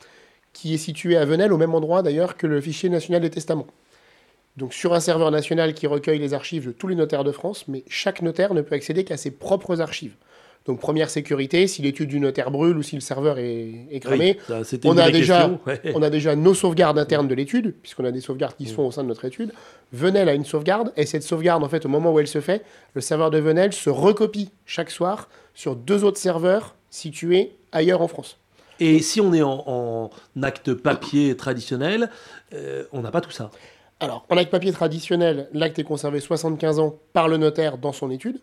qui 0.53 0.75
est 0.75 0.79
situé 0.79 1.17
à 1.17 1.25
Venelle, 1.25 1.53
au 1.53 1.59
même 1.59 1.75
endroit 1.75 2.03
d'ailleurs 2.03 2.37
que 2.37 2.47
le 2.47 2.61
fichier 2.61 2.89
national 2.89 3.21
des 3.21 3.31
testaments. 3.31 3.67
Donc 4.57 4.75
sur 4.75 4.95
un 4.95 5.01
serveur 5.01 5.31
national 5.31 5.75
qui 5.75 5.87
recueille 5.87 6.19
les 6.19 6.35
archives 6.35 6.67
de 6.67 6.73
tous 6.73 6.89
les 6.89 6.97
notaires 6.97 7.25
de 7.25 7.31
France, 7.31 7.69
mais 7.69 7.85
chaque 7.89 8.23
notaire 8.23 8.55
ne 8.55 8.63
peut 8.63 8.75
accéder 8.75 9.05
qu'à 9.05 9.17
ses 9.17 9.31
propres 9.31 9.81
archives. 9.81 10.17
Donc 10.69 10.81
première 10.81 11.09
sécurité, 11.09 11.67
si 11.67 11.81
l'étude 11.81 12.11
du 12.11 12.21
notaire 12.21 12.51
brûle 12.51 12.77
ou 12.77 12.83
si 12.83 12.95
le 12.95 13.01
serveur 13.01 13.39
est, 13.39 14.01
cramé, 14.03 14.39
on, 14.85 14.99
a 14.99 15.11
déjà, 15.11 15.51
on 15.95 16.03
a 16.03 16.11
déjà 16.11 16.37
nos 16.37 16.53
sauvegardes 16.53 16.99
internes 16.99 17.27
de 17.27 17.35
l'étude, 17.35 17.75
puisqu'on 17.81 18.05
a 18.05 18.13
des 18.13 18.21
sauvegardes 18.21 18.55
qui 18.55 18.67
se 18.67 18.75
font 18.75 18.87
au 18.87 18.93
sein 18.93 19.03
de 19.03 19.09
notre 19.09 19.25
étude. 19.25 19.55
Venel 19.95 20.29
a 20.29 20.35
une 20.35 20.45
sauvegarde, 20.45 20.93
et 20.95 21.07
cette 21.07 21.23
sauvegarde, 21.23 21.65
en 21.65 21.71
fait, 21.71 21.87
au 21.87 21.89
moment 21.89 22.13
où 22.13 22.21
elle 22.21 22.29
se 22.29 22.43
fait, 22.43 22.63
le 22.93 23.01
serveur 23.01 23.31
de 23.31 23.39
Venel 23.39 23.73
se 23.73 23.89
recopie 23.89 24.51
chaque 24.67 24.91
soir 24.91 25.31
sur 25.55 25.75
deux 25.75 26.05
autres 26.05 26.19
serveurs 26.19 26.75
situés 26.91 27.53
ailleurs 27.73 28.03
en 28.03 28.09
France. 28.09 28.37
Et 28.79 29.01
si 29.01 29.23
on 29.23 29.33
est 29.33 29.43
en, 29.43 30.11
acte 30.43 30.75
papier 30.75 31.35
traditionnel, 31.35 32.11
euh, 32.53 32.85
on 32.93 33.01
n'a 33.01 33.11
pas 33.11 33.23
tout 33.23 33.31
ça. 33.31 33.51
Alors, 34.01 34.27
en 34.29 34.37
acte 34.37 34.51
papier 34.51 34.73
traditionnel, 34.73 35.49
l'acte 35.55 35.79
est 35.79 35.85
conservé 35.85 36.21
75 36.21 36.79
ans 36.79 36.99
par 37.15 37.27
le 37.27 37.39
notaire 37.39 37.79
dans 37.79 37.95
son 37.95 38.11
étude 38.11 38.39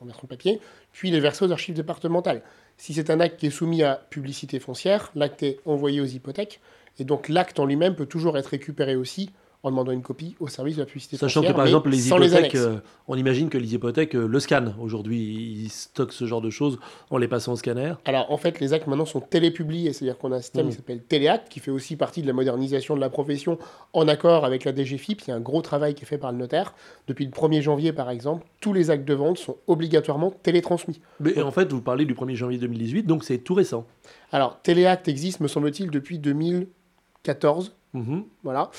en 0.00 0.06
version 0.06 0.26
papier, 0.26 0.60
puis 0.92 1.08
il 1.08 1.14
est 1.14 1.42
aux 1.42 1.52
archives 1.52 1.74
départementales. 1.74 2.42
Si 2.76 2.94
c'est 2.94 3.10
un 3.10 3.20
acte 3.20 3.38
qui 3.38 3.46
est 3.46 3.50
soumis 3.50 3.82
à 3.82 3.94
publicité 4.10 4.58
foncière, 4.60 5.10
l'acte 5.14 5.42
est 5.42 5.60
envoyé 5.64 6.00
aux 6.00 6.06
hypothèques, 6.06 6.60
et 6.98 7.04
donc 7.04 7.28
l'acte 7.28 7.58
en 7.58 7.66
lui-même 7.66 7.94
peut 7.94 8.06
toujours 8.06 8.36
être 8.38 8.48
récupéré 8.48 8.96
aussi 8.96 9.30
en 9.64 9.70
demandant 9.70 9.92
une 9.92 10.02
copie 10.02 10.36
au 10.40 10.46
service 10.46 10.76
de 10.76 10.82
la 10.82 10.86
publicité 10.86 11.16
Sachant 11.16 11.42
que 11.42 11.52
par 11.52 11.64
exemple 11.64 11.88
les 11.88 12.06
hypothèques, 12.06 12.54
euh, 12.54 12.76
on 13.08 13.16
imagine 13.16 13.48
que 13.48 13.56
les 13.56 13.74
hypothèques 13.74 14.14
euh, 14.14 14.28
le 14.28 14.38
scannent. 14.38 14.74
Aujourd'hui, 14.78 15.62
ils 15.64 15.70
stockent 15.70 16.12
ce 16.12 16.26
genre 16.26 16.42
de 16.42 16.50
choses 16.50 16.78
en 17.10 17.16
les 17.16 17.28
passant 17.28 17.54
au 17.54 17.56
scanner. 17.56 17.94
Alors 18.04 18.30
en 18.30 18.36
fait, 18.36 18.60
les 18.60 18.74
actes 18.74 18.86
maintenant 18.86 19.06
sont 19.06 19.20
télépubliés, 19.20 19.92
c'est-à-dire 19.94 20.18
qu'on 20.18 20.32
a 20.32 20.36
un 20.36 20.40
système 20.42 20.66
hmm. 20.66 20.68
qui 20.68 20.76
s'appelle 20.76 21.02
Téléacte, 21.02 21.48
qui 21.48 21.60
fait 21.60 21.70
aussi 21.70 21.96
partie 21.96 22.20
de 22.20 22.26
la 22.26 22.34
modernisation 22.34 22.94
de 22.94 23.00
la 23.00 23.08
profession 23.08 23.58
en 23.94 24.06
accord 24.06 24.44
avec 24.44 24.64
la 24.64 24.74
DGFIP. 24.74 25.22
Il 25.22 25.28
y 25.28 25.32
a 25.32 25.36
un 25.36 25.40
gros 25.40 25.62
travail 25.62 25.94
qui 25.94 26.02
est 26.02 26.06
fait 26.06 26.18
par 26.18 26.30
le 26.30 26.38
notaire. 26.38 26.74
Depuis 27.08 27.24
le 27.24 27.30
1er 27.30 27.62
janvier, 27.62 27.94
par 27.94 28.10
exemple, 28.10 28.46
tous 28.60 28.74
les 28.74 28.90
actes 28.90 29.08
de 29.08 29.14
vente 29.14 29.38
sont 29.38 29.56
obligatoirement 29.66 30.30
télétransmis. 30.30 31.00
Mais 31.20 31.40
en 31.40 31.50
fait, 31.50 31.72
vous 31.72 31.80
parlez 31.80 32.04
du 32.04 32.14
1er 32.14 32.34
janvier 32.34 32.58
2018, 32.58 33.04
donc 33.04 33.24
c'est 33.24 33.38
tout 33.38 33.54
récent. 33.54 33.86
Alors 34.30 34.60
Téléacte 34.60 35.08
existe, 35.08 35.40
me 35.40 35.48
semble-t-il, 35.48 35.90
depuis 35.90 36.18
2014. 36.18 37.74
Mhm. 37.94 38.24
Voilà. 38.42 38.70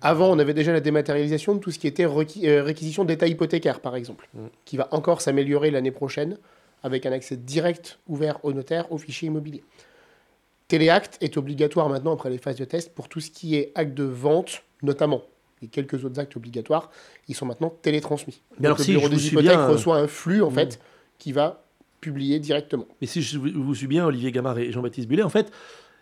Avant, 0.00 0.30
on 0.30 0.38
avait 0.38 0.54
déjà 0.54 0.72
la 0.72 0.80
dématérialisation 0.80 1.54
de 1.54 1.60
tout 1.60 1.70
ce 1.70 1.78
qui 1.78 1.86
était 1.86 2.06
euh, 2.06 2.62
réquisition 2.62 3.04
d'état 3.04 3.26
hypothécaire, 3.26 3.80
par 3.80 3.96
exemple, 3.96 4.28
mm. 4.34 4.46
qui 4.64 4.76
va 4.76 4.88
encore 4.92 5.20
s'améliorer 5.20 5.70
l'année 5.70 5.90
prochaine 5.90 6.38
avec 6.82 7.06
un 7.06 7.12
accès 7.12 7.36
direct 7.36 7.98
ouvert 8.06 8.38
au 8.44 8.52
notaire 8.52 8.90
au 8.92 8.98
fichier 8.98 9.26
immobilier. 9.26 9.64
Téléacte 10.68 11.16
est 11.20 11.36
obligatoire 11.36 11.88
maintenant 11.88 12.12
après 12.12 12.30
les 12.30 12.38
phases 12.38 12.56
de 12.56 12.64
test 12.64 12.94
pour 12.94 13.08
tout 13.08 13.20
ce 13.20 13.30
qui 13.30 13.56
est 13.56 13.72
acte 13.74 13.94
de 13.94 14.04
vente, 14.04 14.62
notamment. 14.82 15.22
Et 15.62 15.66
quelques 15.66 16.04
autres 16.04 16.20
actes 16.20 16.36
obligatoires, 16.36 16.90
ils 17.26 17.34
sont 17.34 17.46
maintenant 17.46 17.70
télétransmis. 17.82 18.42
Mais 18.60 18.66
alors, 18.66 18.78
le 18.78 18.84
si 18.84 18.92
bureau 18.92 19.08
des 19.08 19.26
hypothèques 19.26 19.58
reçoit 19.58 19.96
un 19.96 20.06
flux, 20.06 20.42
en 20.42 20.50
mm. 20.50 20.54
fait, 20.54 20.80
qui 21.18 21.32
va 21.32 21.64
publier 22.00 22.38
directement. 22.38 22.86
Mais 23.00 23.08
si 23.08 23.22
je 23.22 23.38
vous 23.38 23.74
suis 23.74 23.88
bien, 23.88 24.06
Olivier 24.06 24.30
Gamard 24.30 24.58
et 24.58 24.70
Jean-Baptiste 24.70 25.08
Bullet, 25.08 25.24
en 25.24 25.28
fait, 25.28 25.50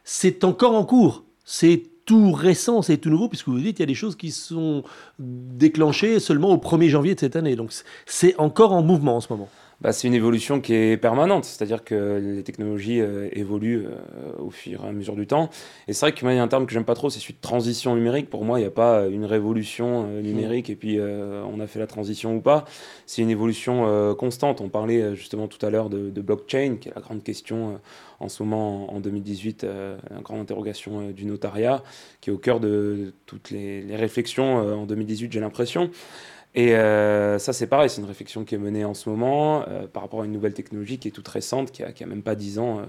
c'est 0.05 0.45
encore 0.45 0.75
en 0.75 0.85
cours. 0.85 1.25
C'est 1.45 1.85
tout 2.07 2.33
récent, 2.33 2.81
c'est 2.83 2.97
tout 2.97 3.11
nouveau, 3.11 3.29
puisque 3.29 3.49
vous 3.49 3.59
dites 3.59 3.77
qu'il 3.77 3.83
y 3.83 3.83
a 3.83 3.87
des 3.87 3.95
choses 3.95 4.17
qui 4.17 4.31
sont 4.31 4.85
déclenchées 5.19 6.21
seulement 6.21 6.53
au 6.53 6.57
1er 6.57 6.89
janvier 6.89 7.15
de 7.15 7.21
cette 7.21 7.37
année. 7.37 7.57
Donc 7.57 7.73
c'est 8.07 8.37
encore 8.39 8.73
en 8.73 8.83
mouvement 8.83 9.17
en 9.17 9.21
ce 9.21 9.33
moment. 9.33 9.49
Bah, 9.83 9.93
c'est 9.93 10.09
une 10.09 10.15
évolution 10.15 10.63
qui 10.63 10.73
est 10.73 10.97
permanente, 10.97 11.45
c'est-à-dire 11.45 11.85
que 11.85 12.19
les 12.19 12.43
technologies 12.43 13.03
euh, 13.03 13.29
évoluent 13.33 13.85
euh, 13.85 14.33
au 14.39 14.49
fur 14.49 14.83
et 14.83 14.89
à 14.89 14.93
mesure 14.93 15.17
du 15.17 15.27
temps. 15.27 15.51
Et 15.87 15.93
c'est 15.93 16.07
vrai 16.07 16.13
qu'il 16.15 16.27
y 16.31 16.39
a 16.39 16.43
un 16.43 16.49
terme 16.49 16.65
que 16.65 16.73
j'aime 16.73 16.87
pas 16.87 16.95
trop, 16.95 17.11
c'est 17.11 17.21
celui 17.21 17.35
de 17.35 17.41
transition 17.43 17.95
numérique. 17.95 18.31
Pour 18.31 18.47
moi, 18.47 18.59
il 18.59 18.63
n'y 18.63 18.69
a 18.69 18.71
pas 18.71 19.07
une 19.07 19.27
révolution 19.27 20.07
euh, 20.09 20.23
numérique 20.23 20.71
et 20.71 20.77
puis 20.77 20.99
on 20.99 21.61
a 21.61 21.67
fait 21.67 21.79
la 21.79 21.87
transition 21.87 22.37
ou 22.37 22.41
pas. 22.41 22.65
C'est 23.05 23.21
une 23.21 23.29
évolution 23.31 24.15
constante. 24.15 24.61
On 24.61 24.69
parlait 24.69 25.15
justement 25.15 25.47
tout 25.47 25.65
à 25.65 25.71
l'heure 25.71 25.91
de, 25.91 26.11
de, 26.11 26.21
blockchain, 26.23 26.77
qui 26.81 26.89
est 26.89 26.95
la 26.95 27.01
grande 27.01 27.23
question 27.23 27.79
en 28.19 28.29
ce 28.29 28.43
moment 28.43 28.93
en 28.93 29.01
2018, 29.01 29.65
la 29.65 30.21
grande 30.23 30.41
interrogation 30.41 31.11
du 31.11 31.27
notariat, 31.27 31.83
qui 32.21 32.31
est 32.31 32.33
au 32.33 32.39
cœur 32.39 32.61
de 32.61 33.13
toutes 33.27 33.51
les, 33.51 33.83
les 33.83 33.97
réflexions 33.97 34.57
en 34.57 34.87
2018, 34.87 35.33
j'ai 35.33 35.41
l'impression. 35.41 35.91
Et 36.57 36.75
euh, 36.75 37.39
ça, 37.39 37.53
c'est 37.53 37.67
pareil, 37.67 37.91
c'est 37.91 38.01
une 38.01 38.07
réflexion 38.07 38.45
qui 38.45 38.55
est 38.55 38.59
menée 38.59 38.87
en 38.87 38.95
ce 38.95 39.11
moment 39.11 39.65
euh, 39.69 39.87
par 39.87 40.03
rapport 40.03 40.23
à 40.23 40.25
une 40.25 40.33
nouvelle 40.33 40.55
technologie 40.55 40.99
qui 40.99 41.09
est 41.09 41.11
toute 41.11 41.29
récente, 41.29 41.71
qui 41.71 41.83
a, 41.83 41.93
qui 41.93 42.03
a 42.03 42.07
même 42.07 42.23
pas 42.23 42.35
10 42.35 42.59
ans 42.59 42.79
euh, 42.79 42.85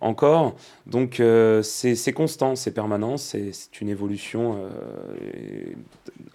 encore. 0.00 0.54
Donc, 0.86 1.20
c'est 1.62 2.12
constant, 2.12 2.54
c'est 2.54 2.70
permanent, 2.70 3.16
c'est 3.16 3.52
une 3.80 3.88
évolution 3.88 4.58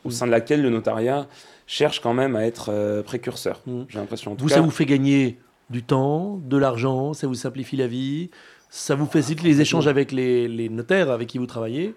au 0.06 0.10
sein 0.10 0.26
de 0.26 0.32
laquelle 0.32 0.62
le 0.62 0.70
notariat 0.70 1.28
cherche 1.66 2.00
quand 2.00 2.14
même 2.14 2.38
à 2.38 2.46
être 2.46 3.02
précurseur. 3.06 3.62
Mmh. 3.66 3.82
J'ai 3.90 4.00
l'impression. 4.00 4.38
Vous, 4.40 4.48
ça 4.48 4.62
vous 4.62 4.72
fait 4.72 4.86
gagner 4.86 5.38
du 5.70 5.84
temps, 5.84 6.40
de 6.46 6.56
l'argent, 6.58 7.14
ça 7.14 7.28
vous 7.28 7.36
simplifie 7.36 7.76
la 7.76 7.88
vie 7.88 8.30
Ça 8.70 8.96
vous 8.96 9.06
facilite 9.06 9.44
les 9.44 9.60
échanges 9.60 9.88
avec 9.88 10.14
les, 10.14 10.70
notaires 10.70 11.12
avec 11.12 11.28
qui 11.28 11.38
vous 11.38 11.46
travaillez 11.46 11.94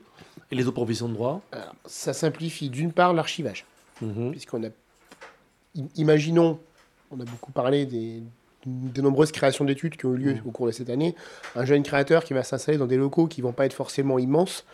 et 0.51 0.57
les 0.57 0.65
autres 0.65 0.75
professions 0.75 1.09
de 1.09 1.15
droit? 1.15 1.41
Ça 1.85 2.13
simplifie 2.13 2.69
d'une 2.69 2.93
part 2.93 3.13
l'archivage. 3.13 3.65
Mhm. 4.01 4.31
Puisqu'on 4.31 4.65
a. 4.65 4.69
Imaginons, 5.97 6.59
on 7.11 7.21
a 7.21 7.25
beaucoup 7.25 7.53
parlé 7.53 7.87
des, 7.87 8.23
nombreuses 9.01 9.33
créations 9.33 9.65
d'études 9.65 9.97
qui 9.97 10.07
ont 10.07 10.15
eu 10.15 10.19
lieu 10.19 10.35
mhm. 10.35 10.43
au 10.47 10.51
cours 10.51 10.67
de 10.67 10.73
cette 10.73 10.91
année. 10.91 11.15
Un 11.55 11.65
jeune 11.65 11.83
créateur 11.83 12.25
qui 12.25 12.35
va 12.35 12.43
s'installer 12.43 12.79
dans 12.79 12.87
des 12.87 12.97
locaux 12.97 13.27
qui 13.27 13.41
ne 13.41 13.47
vont 13.47 13.53
pas 13.53 13.67
être 13.67 13.73
forcément 13.73 14.19
immenses 14.19 14.65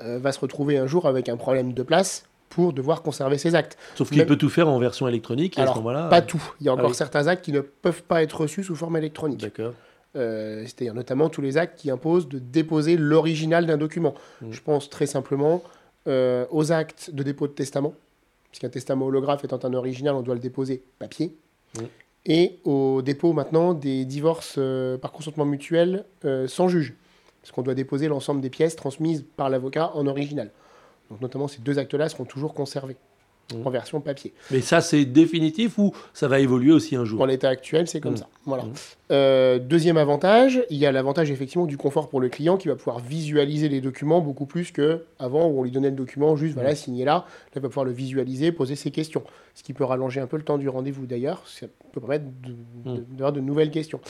euh, 0.00 0.18
va 0.18 0.32
se 0.32 0.40
retrouver 0.40 0.78
un 0.78 0.86
jour 0.86 1.06
avec 1.06 1.28
un 1.28 1.36
problème 1.36 1.72
de 1.72 1.82
place 1.82 2.24
pour 2.48 2.72
devoir 2.72 3.02
conserver 3.02 3.38
ses 3.38 3.54
actes. 3.54 3.76
Sauf 3.94 4.10
qu'il 4.10 4.24
peut 4.24 4.36
tout 4.36 4.48
faire 4.48 4.68
en 4.68 4.78
version 4.78 5.06
électronique 5.08 5.58
à 5.58 5.66
ce 5.66 5.74
moment-là. 5.74 6.08
Pas 6.08 6.22
tout. 6.22 6.42
Il 6.60 6.66
y 6.66 6.68
a 6.68 6.72
encore 6.72 6.90
ah 6.92 6.94
certains 6.94 7.26
actes 7.26 7.44
qui 7.44 7.52
ne 7.52 7.60
peuvent 7.60 8.02
pas 8.02 8.22
être 8.22 8.40
reçus 8.40 8.64
sous 8.64 8.76
forme 8.76 8.96
électronique. 8.96 9.40
D'accord. 9.40 9.74
Euh, 10.16 10.62
c'est-à-dire 10.62 10.94
notamment 10.94 11.28
tous 11.28 11.42
les 11.42 11.58
actes 11.58 11.78
qui 11.78 11.90
imposent 11.90 12.28
de 12.28 12.38
déposer 12.38 12.96
l'original 12.96 13.66
d'un 13.66 13.76
document. 13.76 14.14
Mm. 14.40 14.52
Je 14.52 14.62
pense 14.62 14.88
très 14.88 15.06
simplement 15.06 15.62
euh, 16.08 16.46
aux 16.50 16.72
actes 16.72 17.10
de 17.12 17.22
dépôt 17.22 17.46
de 17.46 17.52
testament, 17.52 17.94
puisqu'un 18.56 18.70
testament 18.70 19.04
holographe 19.04 19.44
étant 19.44 19.60
un 19.64 19.74
original, 19.74 20.14
on 20.14 20.22
doit 20.22 20.34
le 20.34 20.40
déposer 20.40 20.82
papier, 20.98 21.36
et 22.24 22.58
au 22.64 23.02
dépôt 23.02 23.34
maintenant 23.34 23.74
des 23.74 24.06
divorces 24.06 24.54
euh, 24.56 24.96
par 24.96 25.12
consentement 25.12 25.44
mutuel 25.44 26.06
sans 26.46 26.68
juge, 26.68 26.94
parce 27.42 27.52
qu'on 27.52 27.60
doit 27.60 27.74
déposer 27.74 28.08
l'ensemble 28.08 28.40
des 28.40 28.48
pièces 28.48 28.74
transmises 28.74 29.26
par 29.36 29.50
l'avocat 29.50 29.90
en 29.94 30.06
original. 30.06 30.50
Donc 31.10 31.20
notamment 31.20 31.48
ces 31.48 31.60
deux 31.60 31.78
actes-là 31.78 32.08
seront 32.08 32.24
toujours 32.24 32.54
conservés. 32.54 32.96
Mmh. 33.54 33.64
en 33.64 33.70
version 33.70 34.00
papier. 34.00 34.32
Mais 34.50 34.60
ça, 34.60 34.80
c'est 34.80 35.04
définitif 35.04 35.78
ou 35.78 35.92
ça 36.12 36.26
va 36.26 36.40
évoluer 36.40 36.72
aussi 36.72 36.96
un 36.96 37.04
jour? 37.04 37.20
En 37.20 37.26
l'état 37.26 37.48
actuel, 37.48 37.86
c'est 37.86 38.00
comme 38.00 38.14
mmh. 38.14 38.16
ça. 38.16 38.28
Voilà. 38.44 38.64
Mmh. 38.64 38.72
Euh, 39.12 39.58
deuxième 39.60 39.98
avantage, 39.98 40.64
il 40.68 40.78
y 40.78 40.84
a 40.84 40.90
l'avantage 40.90 41.30
effectivement 41.30 41.66
du 41.66 41.76
confort 41.76 42.08
pour 42.08 42.20
le 42.20 42.28
client 42.28 42.56
qui 42.56 42.66
va 42.66 42.74
pouvoir 42.74 42.98
visualiser 42.98 43.68
les 43.68 43.80
documents 43.80 44.20
beaucoup 44.20 44.46
plus 44.46 44.72
qu'avant 44.72 45.46
où 45.46 45.60
on 45.60 45.62
lui 45.62 45.70
donnait 45.70 45.90
le 45.90 45.96
document 45.96 46.34
juste, 46.34 46.54
voilà, 46.54 46.74
signé 46.74 47.04
là. 47.04 47.12
Là, 47.14 47.24
il 47.54 47.62
va 47.62 47.68
pouvoir 47.68 47.86
le 47.86 47.92
visualiser, 47.92 48.50
poser 48.50 48.74
ses 48.74 48.90
questions. 48.90 49.22
Ce 49.54 49.62
qui 49.62 49.72
peut 49.74 49.84
rallonger 49.84 50.20
un 50.20 50.26
peu 50.26 50.38
le 50.38 50.42
temps 50.42 50.58
du 50.58 50.68
rendez-vous 50.68 51.06
d'ailleurs. 51.06 51.44
Ça 51.46 51.68
peut 51.92 52.00
permettre 52.00 52.24
d'avoir 52.84 53.32
de, 53.32 53.40
de 53.40 53.46
nouvelles 53.46 53.70
questions. 53.70 54.00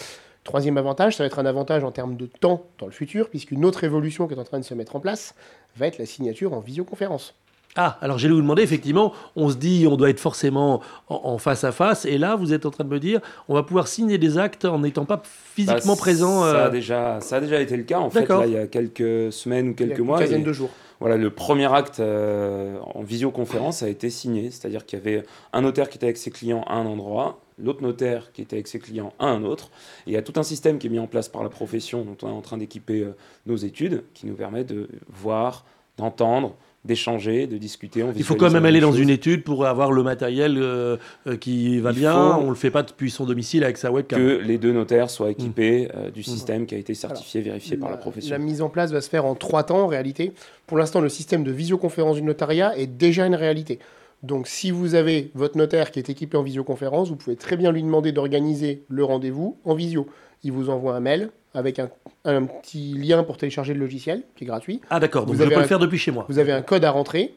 Troisième 0.45 0.79
avantage, 0.79 1.17
ça 1.17 1.25
va 1.25 1.27
être 1.27 1.41
un 1.41 1.47
avantage 1.47 1.85
en 1.85 1.91
termes 1.91 2.17
de 2.17 2.25
temps 2.25 2.65
dans 2.79 2.87
le 2.87 2.93
futur, 2.93 3.29
puisqu'une 3.29 3.67
autre 3.67 3.85
évolution 3.85 4.29
qui 4.29 4.33
est 4.33 4.39
en 4.39 4.45
train 4.45 4.61
de 4.61 4.65
se 4.65 4.73
mettre 4.73 4.97
en 4.97 5.01
place 5.01 5.35
va 5.77 5.89
être 5.89 5.99
la 5.99 6.07
signature 6.07 6.55
en 6.55 6.61
visioconférence. 6.61 7.35
Ah, 7.77 7.99
alors 8.01 8.19
j'allais 8.19 8.35
vous 8.35 8.41
demander, 8.41 8.63
effectivement, 8.63 9.13
on 9.37 9.51
se 9.51 9.57
dit 9.57 9.87
on 9.89 9.97
doit 9.97 10.11
être 10.11 10.21
forcément 10.21 10.81
en, 11.09 11.39
face 11.39 11.65
à 11.65 11.73
face, 11.73 12.05
et 12.05 12.19
là 12.19 12.37
vous 12.37 12.53
êtes 12.53 12.67
en 12.67 12.71
train 12.71 12.85
de 12.85 12.89
me 12.89 12.99
dire 12.99 13.21
on 13.49 13.55
va 13.55 13.63
pouvoir 13.63 13.87
signer 13.87 14.19
des 14.19 14.39
actes 14.39 14.65
en 14.65 14.79
n'étant 14.79 15.05
pas 15.05 15.23
physiquement 15.25 15.95
bah, 15.95 15.99
présent. 15.99 16.43
Ça, 16.43 16.65
a 16.65 16.67
euh, 16.67 16.71
déjà, 16.71 17.21
ça 17.21 17.37
a 17.37 17.41
déjà 17.41 17.61
été 17.61 17.77
le 17.77 17.85
cas, 17.85 17.99
en 17.99 18.11
fait, 18.11 18.29
là, 18.29 18.47
il 18.47 18.53
y 18.53 18.59
a 18.59 18.67
quelques 18.67 19.33
semaines 19.33 19.71
ou 19.71 19.75
quelques 19.75 20.01
mois. 20.01 20.19
Une 20.19 20.25
quinzaine 20.25 20.45
de 20.45 20.53
jours. 20.53 20.71
Voilà, 20.99 21.19
le 21.19 21.31
premier 21.31 21.71
acte 21.73 22.01
euh, 22.01 22.79
en 22.81 23.03
visioconférence 23.03 23.83
a 23.83 23.89
été 23.89 24.09
signé, 24.09 24.51
c'est-à-dire 24.51 24.87
qu'il 24.87 24.99
y 24.99 25.03
avait 25.03 25.25
un 25.53 25.61
notaire 25.61 25.91
qui 25.91 25.99
était 25.99 26.07
avec 26.07 26.17
ses 26.17 26.31
clients 26.31 26.63
à 26.67 26.77
un 26.77 26.87
endroit, 26.87 27.41
l'autre 27.59 27.83
notaire 27.83 28.33
qui 28.33 28.41
était 28.41 28.57
avec 28.57 28.67
ses 28.67 28.79
clients 28.79 29.13
à 29.19 29.27
un 29.27 29.45
autre. 29.45 29.67
Et 30.07 30.11
il 30.11 30.13
y 30.15 30.17
a 30.17 30.23
tout 30.23 30.33
un 30.37 30.43
système 30.43 30.79
qui 30.79 30.87
est 30.87 30.91
mis 30.91 30.99
en 30.99 31.07
place 31.07 31.29
par 31.29 31.43
la 31.43 31.51
profession 31.51 32.03
dont 32.03 32.17
on 32.23 32.29
est 32.29 32.33
en 32.33 32.41
train 32.41 32.57
d'équiper 32.57 33.01
euh, 33.01 33.15
nos 33.45 33.57
études, 33.57 34.05
qui 34.15 34.27
nous 34.27 34.35
permet 34.35 34.65
de 34.65 34.89
voir, 35.09 35.67
d'entendre, 35.99 36.57
d'échanger, 36.87 37.47
de 37.47 37.59
discuter. 37.59 38.05
Il 38.17 38.25
faut 38.25 38.37
quand 38.37 38.51
même 38.51 38.65
aller 38.65 38.81
dans 38.81 38.93
une 38.93 39.11
étude 39.11 39.45
pour 39.45 39.67
avoir 39.67 39.93
le 39.93 40.03
matériel 40.03 40.57
euh, 40.59 40.97
euh, 41.27 41.37
qui 41.37 41.79
va 41.81 41.93
bien. 41.93 42.37
On 42.37 42.45
ne 42.45 42.49
le 42.51 42.55
fait 42.55 42.71
pas 42.71 42.83
depuis 42.83 43.11
son 43.11 43.25
domicile 43.25 43.65
avec 43.65 43.77
sa 43.77 43.91
webcam. 43.91 44.19
Que 44.19 44.41
les 44.43 44.59
deux 44.59 44.73
notaires 44.73 45.11
soient 45.11 45.31
équipés 45.31 45.87
mmh. 45.87 45.99
euh, 45.99 46.11
du 46.11 46.21
mmh. 46.21 46.25
système 46.25 46.67
qui 46.67 46.75
a 46.75 46.79
été 46.79 46.95
certifié, 46.95 47.41
vérifié 47.41 47.77
par 47.77 47.91
la 47.91 47.97
profession. 47.97 48.31
La 48.31 48.39
mise 48.39 48.63
en 48.63 48.69
place 48.69 48.93
va 48.93 49.01
se 49.01 49.11
faire 49.11 49.25
en 49.25 49.35
trois 49.35 49.65
temps 49.65 49.85
en 49.85 49.87
réalité. 49.87 50.33
Pour 50.67 50.79
l'instant, 50.79 51.01
le 51.01 51.09
système 51.09 51.45
de 51.45 51.51
visioconférence 51.51 52.17
du 52.17 52.23
notariat 52.23 52.77
est 52.77 52.87
déjà 52.87 53.27
une 53.27 53.35
réalité. 53.35 53.79
Donc 54.27 54.49
si 54.49 54.73
vous 54.73 54.95
avez 54.97 55.31
votre 55.35 55.57
notaire 55.57 55.93
qui 55.93 56.01
est 56.01 56.11
équipé 56.11 56.37
en 56.37 56.43
visioconférence, 56.43 57.09
vous 57.09 57.17
pouvez 57.17 57.37
très 57.37 57.57
bien 57.57 57.71
lui 57.71 57.83
demander 57.83 58.11
d'organiser 58.11 58.83
le 58.89 59.05
rendez-vous 59.05 59.57
en 59.65 59.75
visio. 59.75 60.09
Il 60.43 60.53
vous 60.53 60.69
envoie 60.69 60.97
un 60.97 61.01
mail, 61.01 61.31
avec 61.55 61.79
un, 61.79 61.89
petit 62.25 62.95
lien 62.95 63.23
pour 63.23 63.37
télécharger 63.37 63.73
le 63.73 63.81
logiciel, 63.81 64.23
qui 64.35 64.45
est 64.45 64.47
gratuit. 64.47 64.81
Ah 64.91 65.01
d'accord, 65.01 65.27
donc 65.27 65.37
vous 65.37 65.45
je 65.45 65.49
peux 65.49 65.61
le 65.61 65.67
faire 65.67 65.79
depuis 65.79 65.97
chez 65.97 66.11
moi. 66.11 66.27
Vous 66.29 66.39
avez 66.39 66.53
un 66.53 66.61
code 66.61 66.85
à 66.85 66.91
rentrer, 66.91 67.35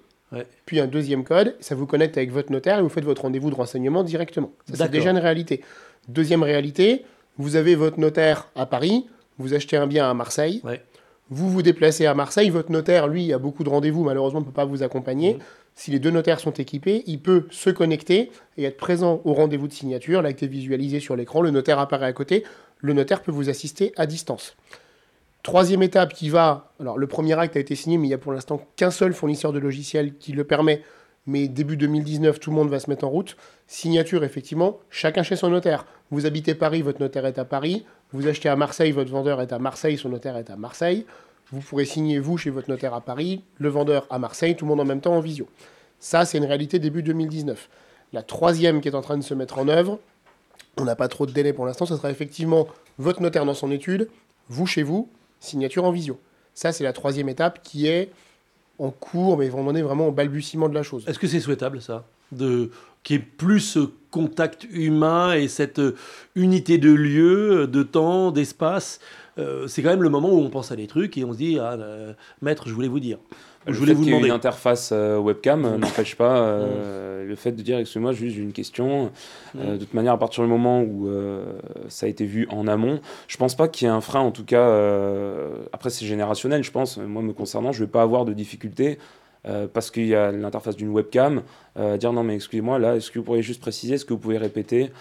puis 0.65 0.79
un 0.79 0.88
deuxième 0.88 1.24
code, 1.24 1.55
ça 1.60 1.75
vous 1.75 1.86
connecte 1.86 2.17
avec 2.17 2.31
votre 2.31 2.51
notaire 2.51 2.79
et 2.79 2.81
vous 2.81 2.89
faites 2.89 3.05
votre 3.05 3.22
rendez-vous 3.22 3.51
de 3.51 3.55
renseignement 3.55 4.03
directement. 4.03 4.51
Ça, 4.67 4.86
c'est 4.86 4.91
déjà 4.91 5.12
une 5.12 5.19
réalité. 5.19 5.62
Deuxième 6.08 6.43
réalité, 6.43 7.05
vous 7.38 7.55
avez 7.55 7.75
votre 7.75 8.00
notaire 8.00 8.50
à 8.55 8.65
Paris, 8.65 9.05
vous 9.38 9.53
achetez 9.53 9.77
un 9.77 9.88
bien 9.88 10.10
à 10.10 10.13
Marseille, 10.15 10.62
vous 11.29 11.50
vous 11.50 11.62
déplacez 11.62 12.08
à 12.08 12.15
Marseille, 12.15 12.50
votre 12.50 12.72
notaire, 12.72 13.08
lui, 13.08 13.31
a 13.31 13.38
beaucoup 13.38 13.63
de 13.63 13.69
rendez-vous, 13.69 14.03
malheureusement, 14.03 14.39
ne 14.39 14.46
peut 14.46 14.51
pas 14.51 14.65
vous 14.65 14.81
accompagner. 14.81 15.36
Mmh. 15.36 15.39
Si 15.75 15.91
les 15.91 15.99
deux 15.99 16.11
notaires 16.11 16.39
sont 16.39 16.51
équipés, 16.51 17.03
il 17.07 17.21
peut 17.21 17.47
se 17.51 17.69
connecter 17.69 18.31
et 18.57 18.63
être 18.65 18.77
présent 18.77 19.21
au 19.23 19.33
rendez-vous 19.33 19.67
de 19.67 19.73
signature. 19.73 20.21
L'acte 20.21 20.43
est 20.43 20.47
visualisé 20.47 20.99
sur 20.99 21.15
l'écran, 21.15 21.41
le 21.41 21.51
notaire 21.51 21.79
apparaît 21.79 22.07
à 22.07 22.13
côté, 22.13 22.43
le 22.79 22.93
notaire 22.93 23.21
peut 23.21 23.31
vous 23.31 23.49
assister 23.49 23.93
à 23.95 24.05
distance. 24.05 24.55
Troisième 25.41 25.81
étape 25.83 26.13
qui 26.13 26.29
va, 26.29 26.73
alors 26.81 26.97
le 26.97 27.07
premier 27.07 27.39
acte 27.39 27.55
a 27.55 27.59
été 27.61 27.75
signé, 27.75 27.97
mais 27.97 28.05
il 28.05 28.09
n'y 28.09 28.13
a 28.13 28.17
pour 28.17 28.33
l'instant 28.33 28.61
qu'un 28.75 28.91
seul 28.91 29.13
fournisseur 29.13 29.53
de 29.53 29.59
logiciel 29.59 30.17
qui 30.17 30.33
le 30.33 30.43
permet, 30.43 30.83
mais 31.25 31.47
début 31.47 31.77
2019, 31.77 32.39
tout 32.39 32.49
le 32.49 32.57
monde 32.57 32.69
va 32.69 32.79
se 32.79 32.89
mettre 32.89 33.05
en 33.05 33.09
route. 33.09 33.38
Signature, 33.67 34.23
effectivement, 34.23 34.79
chacun 34.89 35.23
chez 35.23 35.35
son 35.35 35.49
notaire. 35.49 35.85
Vous 36.11 36.25
habitez 36.25 36.55
Paris, 36.55 36.81
votre 36.81 36.99
notaire 36.99 37.25
est 37.25 37.39
à 37.39 37.45
Paris. 37.45 37.85
Vous 38.11 38.27
achetez 38.27 38.49
à 38.49 38.55
Marseille, 38.55 38.91
votre 38.91 39.11
vendeur 39.11 39.41
est 39.41 39.53
à 39.53 39.59
Marseille, 39.59 39.97
son 39.97 40.09
notaire 40.09 40.38
est 40.38 40.49
à 40.49 40.55
Marseille. 40.55 41.05
Vous 41.51 41.61
pourrez 41.61 41.85
signer, 41.85 42.19
vous, 42.19 42.37
chez 42.37 42.49
votre 42.49 42.69
notaire 42.69 42.93
à 42.93 43.01
Paris, 43.01 43.43
le 43.57 43.69
vendeur 43.69 44.05
à 44.09 44.19
Marseille, 44.19 44.55
tout 44.55 44.65
le 44.65 44.69
monde 44.69 44.81
en 44.81 44.85
même 44.85 45.01
temps 45.01 45.15
en 45.15 45.19
visio. 45.19 45.47
Ça, 45.99 46.25
c'est 46.25 46.37
une 46.37 46.45
réalité 46.45 46.79
début 46.79 47.03
2019. 47.03 47.69
La 48.13 48.23
troisième 48.23 48.81
qui 48.81 48.87
est 48.87 48.95
en 48.95 49.01
train 49.01 49.17
de 49.17 49.23
se 49.23 49.33
mettre 49.33 49.57
en 49.57 49.67
œuvre, 49.67 49.99
on 50.77 50.85
n'a 50.85 50.95
pas 50.95 51.07
trop 51.07 51.25
de 51.25 51.31
délai 51.31 51.53
pour 51.53 51.65
l'instant, 51.65 51.85
ce 51.85 51.95
sera 51.95 52.11
effectivement 52.11 52.67
votre 52.97 53.21
notaire 53.21 53.45
dans 53.45 53.53
son 53.53 53.71
étude, 53.71 54.09
vous 54.47 54.65
chez 54.65 54.83
vous, 54.83 55.09
signature 55.39 55.83
en 55.85 55.91
visio. 55.91 56.19
Ça, 56.53 56.71
c'est 56.71 56.83
la 56.83 56.93
troisième 56.93 57.29
étape 57.29 57.61
qui 57.63 57.87
est 57.87 58.11
en 58.77 58.91
cours, 58.91 59.37
mais 59.37 59.49
on 59.51 59.63
vraiment 59.63 60.07
au 60.07 60.11
balbutiement 60.11 60.69
de 60.69 60.73
la 60.73 60.83
chose. 60.83 61.03
Est-ce 61.07 61.19
que 61.19 61.27
c'est 61.27 61.39
souhaitable, 61.39 61.81
ça? 61.81 62.05
De 62.31 62.71
qu'il 63.03 63.15
y 63.15 63.19
ait 63.19 63.23
plus 63.23 63.77
contact 64.11 64.67
humain 64.71 65.33
et 65.33 65.47
cette 65.47 65.81
unité 66.35 66.77
de 66.77 66.91
lieu, 66.91 67.67
de 67.67 67.83
temps, 67.83 68.31
d'espace 68.31 68.99
euh, 69.37 69.67
C'est 69.67 69.81
quand 69.81 69.89
même 69.89 70.03
le 70.03 70.09
moment 70.09 70.29
où 70.33 70.39
on 70.39 70.49
pense 70.49 70.71
à 70.71 70.75
des 70.75 70.87
trucs 70.87 71.17
et 71.17 71.23
on 71.23 71.33
se 71.33 71.37
dit, 71.37 71.57
ah, 71.59 71.73
euh, 71.73 72.13
maître, 72.41 72.67
je 72.67 72.73
voulais 72.73 72.87
vous 72.87 72.99
dire. 72.99 73.19
Je 73.67 73.77
voulais 73.77 73.93
vous 73.93 74.05
demander. 74.05 74.27
une 74.27 74.33
interface 74.33 74.91
euh, 74.93 75.17
webcam 75.17 75.65
euh, 75.65 75.77
n'empêche 75.77 76.15
pas 76.15 76.37
euh, 76.37 77.25
le 77.25 77.35
fait 77.35 77.51
de 77.51 77.61
dire 77.61 77.77
excusez-moi, 77.77 78.13
juste 78.13 78.37
une 78.37 78.53
question. 78.53 79.11
de 79.53 79.77
toute 79.77 79.93
manière, 79.93 80.13
à 80.13 80.17
partir 80.17 80.43
du 80.43 80.49
moment 80.49 80.81
où 80.81 81.09
ça 81.89 82.05
a 82.05 82.09
été 82.09 82.25
vu 82.25 82.47
en 82.49 82.67
amont, 82.67 83.01
je 83.27 83.37
pense 83.37 83.55
pas 83.55 83.67
qu'il 83.67 83.87
y 83.87 83.91
ait 83.91 83.93
un 83.93 84.01
frein. 84.01 84.21
En 84.21 84.31
tout 84.31 84.45
cas, 84.45 84.65
après 85.73 85.89
c'est 85.89 86.05
générationnel. 86.05 86.63
Je 86.63 86.71
pense, 86.71 86.97
moi 86.97 87.21
me 87.21 87.33
concernant, 87.33 87.71
je 87.71 87.83
vais 87.83 87.89
pas 87.89 88.01
avoir 88.01 88.25
de 88.25 88.33
difficulté. 88.33 88.97
Parce 89.43 89.91
qu'il 89.91 90.05
y 90.05 90.15
a 90.15 90.31
l'interface 90.31 90.75
d'une 90.75 90.89
webcam, 90.89 91.43
dire 91.98 92.13
non 92.13 92.24
mais 92.24 92.36
excusez-moi 92.36 92.79
là, 92.79 92.96
est-ce 92.96 93.12
que 93.12 93.19
vous 93.19 93.25
pourriez 93.25 93.41
juste 93.41 93.62
préciser, 93.62 93.96
est-ce 93.96 94.05
que 94.05 94.13
vous 94.13 94.19
pouvez 94.19 94.38
répéter 94.38 94.91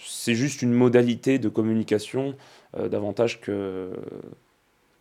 C'est 0.00 0.34
juste 0.34 0.62
une 0.62 0.72
modalité 0.72 1.38
de 1.38 1.48
communication 1.48 2.34
davantage 2.76 3.40
que, 3.40 3.90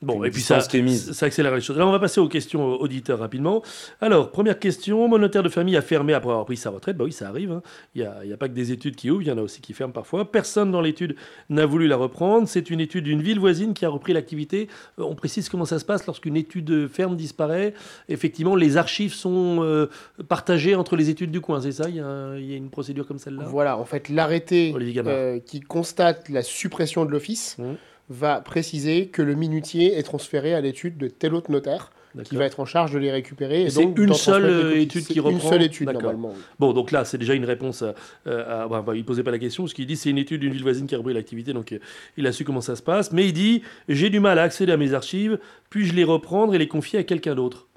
Bon, 0.01 0.23
et 0.23 0.31
puis 0.31 0.41
ça, 0.41 0.61
ça 0.61 1.25
accélère 1.25 1.53
les 1.53 1.59
choses. 1.59 1.77
Là, 1.77 1.85
on 1.85 1.91
va 1.91 1.99
passer 1.99 2.21
aux 2.21 2.29
questions 2.29 2.75
auditeurs 2.79 3.19
rapidement. 3.19 3.61
Alors, 3.99 4.31
première 4.31 4.57
question, 4.57 5.09
mon 5.09 5.17
notaire 5.17 5.43
de 5.43 5.49
famille 5.49 5.75
a 5.75 5.81
fermé 5.81 6.13
après 6.13 6.29
avoir 6.29 6.45
pris 6.45 6.55
sa 6.55 6.69
retraite. 6.69 6.95
Bah 6.95 7.03
oui, 7.03 7.11
ça 7.11 7.27
arrive. 7.27 7.51
Hein. 7.51 7.61
Il 7.95 8.01
n'y 8.01 8.07
a, 8.31 8.35
a, 8.35 8.37
pas 8.37 8.47
que 8.47 8.53
des 8.53 8.71
études 8.71 8.95
qui 8.95 9.11
ouvrent, 9.11 9.23
il 9.23 9.27
y 9.27 9.31
en 9.31 9.37
a 9.37 9.41
aussi 9.41 9.59
qui 9.59 9.73
ferment 9.73 9.91
parfois. 9.91 10.31
Personne 10.31 10.71
dans 10.71 10.79
l'étude 10.79 11.17
n'a 11.49 11.65
voulu 11.65 11.87
la 11.87 11.97
reprendre. 11.97 12.47
C'est 12.47 12.69
une 12.69 12.79
étude 12.79 13.03
d'une 13.03 13.21
ville 13.21 13.39
voisine 13.39 13.73
qui 13.73 13.83
a 13.83 13.89
repris 13.89 14.13
l'activité. 14.13 14.69
Euh, 14.99 15.03
on 15.03 15.15
précise 15.15 15.49
comment 15.49 15.65
ça 15.65 15.79
se 15.79 15.85
passe 15.85 16.05
lorsqu'une 16.05 16.37
étude 16.37 16.87
ferme 16.87 17.17
disparaît. 17.17 17.73
Effectivement, 18.07 18.55
les 18.55 18.77
archives 18.77 19.13
sont 19.13 19.57
euh, 19.63 19.87
partagées 20.29 20.75
entre 20.75 20.95
les 20.95 21.09
études 21.09 21.31
du 21.31 21.41
coin, 21.41 21.59
c'est 21.59 21.73
ça? 21.73 21.89
Il 21.89 21.95
y, 21.95 21.99
a, 21.99 22.37
il 22.37 22.45
y, 22.45 22.53
a, 22.53 22.57
une 22.57 22.69
procédure 22.69 23.05
comme 23.05 23.19
celle-là? 23.19 23.43
Voilà, 23.47 23.77
en 23.77 23.85
fait, 23.85 24.07
l'arrêté 24.07 24.73
euh, 24.73 25.39
qui 25.39 25.59
constate 25.59 26.29
la 26.29 26.41
suppression 26.41 27.03
de 27.03 27.11
l'office... 27.11 27.57
Mmh 27.57 27.73
va 28.09 28.41
préciser 28.41 29.07
que 29.07 29.21
le 29.21 29.35
minutier 29.35 29.97
est 29.97 30.03
transféré 30.03 30.53
à 30.53 30.61
l'étude 30.61 30.97
de 30.97 31.07
tel 31.07 31.33
autre 31.33 31.51
notaire 31.51 31.91
qui 32.23 32.35
va 32.35 32.45
être 32.45 32.59
en 32.59 32.65
charge 32.65 32.91
de 32.91 32.97
les 32.97 33.11
récupérer. 33.11 33.63
Et 33.63 33.69
c'est 33.69 33.83
une 33.83 34.13
seule 34.15 34.75
étude 34.77 35.05
qui 35.05 35.19
reprend. 35.19 35.31
Une 35.31 35.47
seule 35.47 35.61
étude 35.61 35.91
normalement. 35.91 36.33
Bon, 36.57 36.73
donc 36.73 36.89
là, 36.89 37.05
c'est 37.05 37.19
déjà 37.19 37.35
une 37.35 37.45
réponse. 37.45 37.83
À, 38.25 38.63
à, 38.63 38.67
bah, 38.67 38.83
il 38.95 39.05
posait 39.05 39.21
pas 39.21 39.29
la 39.29 39.37
question. 39.37 39.67
Ce 39.67 39.75
qu'il 39.75 39.85
dit, 39.85 39.95
c'est 39.95 40.09
une 40.09 40.17
étude 40.17 40.41
d'une 40.41 40.51
ville 40.51 40.63
voisine 40.63 40.87
qui 40.87 40.95
a 40.95 40.97
repris 40.97 41.13
l'activité, 41.13 41.53
donc 41.53 41.71
euh, 41.71 41.79
il 42.17 42.25
a 42.25 42.31
su 42.31 42.43
comment 42.43 42.61
ça 42.61 42.75
se 42.75 42.81
passe. 42.81 43.11
Mais 43.11 43.27
il 43.27 43.33
dit, 43.33 43.61
j'ai 43.87 44.09
du 44.09 44.19
mal 44.19 44.39
à 44.39 44.41
accéder 44.41 44.71
à 44.71 44.77
mes 44.77 44.95
archives, 44.95 45.37
puis-je 45.69 45.93
les 45.93 46.03
reprendre 46.03 46.55
et 46.55 46.57
les 46.57 46.67
confier 46.67 46.97
à 46.97 47.03
quelqu'un 47.03 47.35
d'autre? 47.35 47.67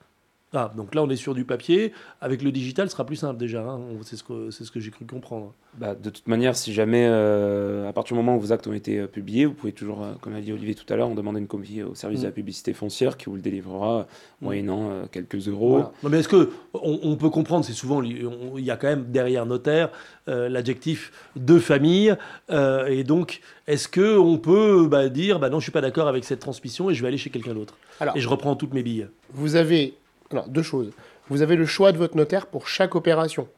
Ah, 0.55 0.71
donc 0.77 0.95
là, 0.95 1.03
on 1.03 1.09
est 1.09 1.17
sur 1.17 1.35
du 1.35 1.45
papier. 1.45 1.93
Avec 2.21 2.43
le 2.43 2.53
digital, 2.53 2.89
ce 2.89 2.93
sera 2.93 3.07
plus 3.07 3.17
simple 3.17 3.39
déjà. 3.39 3.63
Hein. 3.63 3.81
C'est 4.03 4.17
ce 4.17 4.23
que, 4.23 4.51
ce 4.51 4.71
que 4.71 4.81
j'ai 4.81 4.91
cru 4.91 5.07
comprendre. 5.07 5.55
Bah, 5.79 5.95
de 5.95 6.11
toute 6.11 6.29
manière, 6.29 6.55
si 6.55 6.75
jamais, 6.75 7.07
euh, 7.09 7.89
à 7.89 7.93
partir 7.95 8.15
du 8.15 8.23
moment 8.23 8.37
où 8.37 8.41
vos 8.41 8.53
actes 8.53 8.67
ont 8.67 8.75
été 8.75 8.99
euh, 8.99 9.07
publiés, 9.07 9.47
vous 9.47 9.55
pouvez 9.55 9.73
toujours, 9.73 10.03
euh, 10.03 10.13
comme 10.21 10.35
a 10.35 10.41
dit 10.43 10.53
Olivier 10.53 10.75
tout 10.75 10.91
à 10.93 10.97
l'heure, 10.97 11.09
on 11.09 11.15
demande 11.15 11.39
une 11.39 11.47
copie 11.47 11.83
au 11.83 11.95
service 11.95 12.21
de 12.21 12.27
la 12.27 12.31
mm. 12.31 12.35
publicité 12.35 12.75
foncière 12.75 13.17
qui 13.17 13.27
vous 13.27 13.37
le 13.37 13.41
délivrera 13.41 14.03
mm. 14.03 14.45
moyennant 14.45 14.91
quelques 15.11 15.49
euros. 15.49 15.85
Non, 16.03 16.11
mais 16.11 16.19
est-ce 16.19 16.29
que 16.29 16.51
on, 16.75 17.17
peut 17.17 17.31
comprendre, 17.31 17.65
c'est 17.65 17.73
souvent, 17.73 18.03
il 18.03 18.65
y 18.65 18.71
a 18.71 18.77
quand 18.77 18.89
même 18.89 19.05
derrière 19.05 19.47
notaire 19.47 19.91
l'adjectif 20.27 21.13
de 21.37 21.59
famille. 21.59 22.15
et 22.51 23.05
donc, 23.05 23.41
est-ce 23.67 23.89
qu'on 23.89 24.39
peut 24.39 24.87
bah, 24.89 25.09
dire, 25.09 25.39
bah 25.39 25.49
non, 25.49 25.59
je 25.59 25.65
suis 25.65 25.73
pas 25.73 25.81
d'accord 25.81 26.09
avec 26.09 26.25
cette 26.25 26.41
transmission 26.41 26.91
et 26.91 26.95
je 26.95 27.03
vais 27.03 27.09
aller 27.09 27.19
chez 27.19 27.31
quelqu'un 27.31 27.55
d'autre? 27.55 27.77
Et 28.15 28.21
je 28.21 28.29
reprends 28.29 28.57
toutes 28.57 28.75
mes 28.75 28.83
billes. 28.83 29.09
Vous 29.33 29.57
avez 29.57 29.95
alors, 30.33 30.49
deux 30.49 30.63
choses. 30.63 30.91
Vous 31.29 31.43
avez 31.43 31.57
le 31.57 31.67
choix 31.67 31.93
de 31.93 31.99
votre 31.99 32.17
notaire 32.17 32.47
pour 32.47 32.67
chaque 32.67 32.95
opération. 32.95 33.49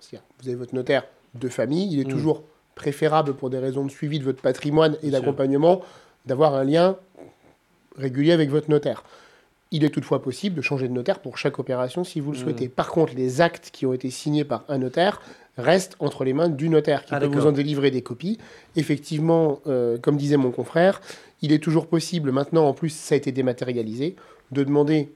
Vous 0.40 0.48
avez 0.48 0.56
votre 0.56 0.74
notaire 0.74 1.04
de 1.34 1.48
famille, 1.48 1.92
il 1.92 2.00
est 2.00 2.04
mm. 2.04 2.12
toujours 2.12 2.42
préférable 2.74 3.34
pour 3.34 3.50
des 3.50 3.58
raisons 3.58 3.84
de 3.84 3.90
suivi 3.90 4.18
de 4.18 4.24
votre 4.24 4.42
patrimoine 4.42 4.96
et 5.02 5.10
d'accompagnement 5.10 5.82
d'avoir 6.26 6.54
un 6.54 6.64
lien 6.64 6.96
régulier 7.96 8.32
avec 8.32 8.50
votre 8.50 8.70
notaire. 8.70 9.04
Il 9.70 9.84
est 9.84 9.90
toutefois 9.90 10.22
possible 10.22 10.56
de 10.56 10.62
changer 10.62 10.88
de 10.88 10.92
notaire 10.92 11.20
pour 11.20 11.38
chaque 11.38 11.58
opération 11.58 12.04
si 12.04 12.20
vous 12.20 12.32
le 12.32 12.38
mm. 12.38 12.40
souhaitez. 12.40 12.68
Par 12.68 12.88
contre, 12.88 13.14
les 13.14 13.40
actes 13.40 13.70
qui 13.72 13.86
ont 13.86 13.92
été 13.92 14.10
signés 14.10 14.44
par 14.44 14.64
un 14.68 14.78
notaire 14.78 15.20
restent 15.56 15.96
entre 16.00 16.24
les 16.24 16.32
mains 16.32 16.48
du 16.48 16.68
notaire 16.68 17.04
qui 17.04 17.14
ah, 17.14 17.20
peut 17.20 17.26
vous 17.26 17.46
en 17.46 17.52
délivrer 17.52 17.90
des 17.90 18.02
copies. 18.02 18.38
Effectivement, 18.76 19.60
euh, 19.66 19.98
comme 19.98 20.16
disait 20.16 20.36
mon 20.36 20.50
confrère, 20.50 21.00
il 21.42 21.52
est 21.52 21.62
toujours 21.62 21.86
possible, 21.86 22.32
maintenant 22.32 22.66
en 22.66 22.72
plus 22.72 22.90
ça 22.90 23.14
a 23.14 23.18
été 23.18 23.30
dématérialisé, 23.30 24.16
de 24.50 24.64
demander 24.64 25.12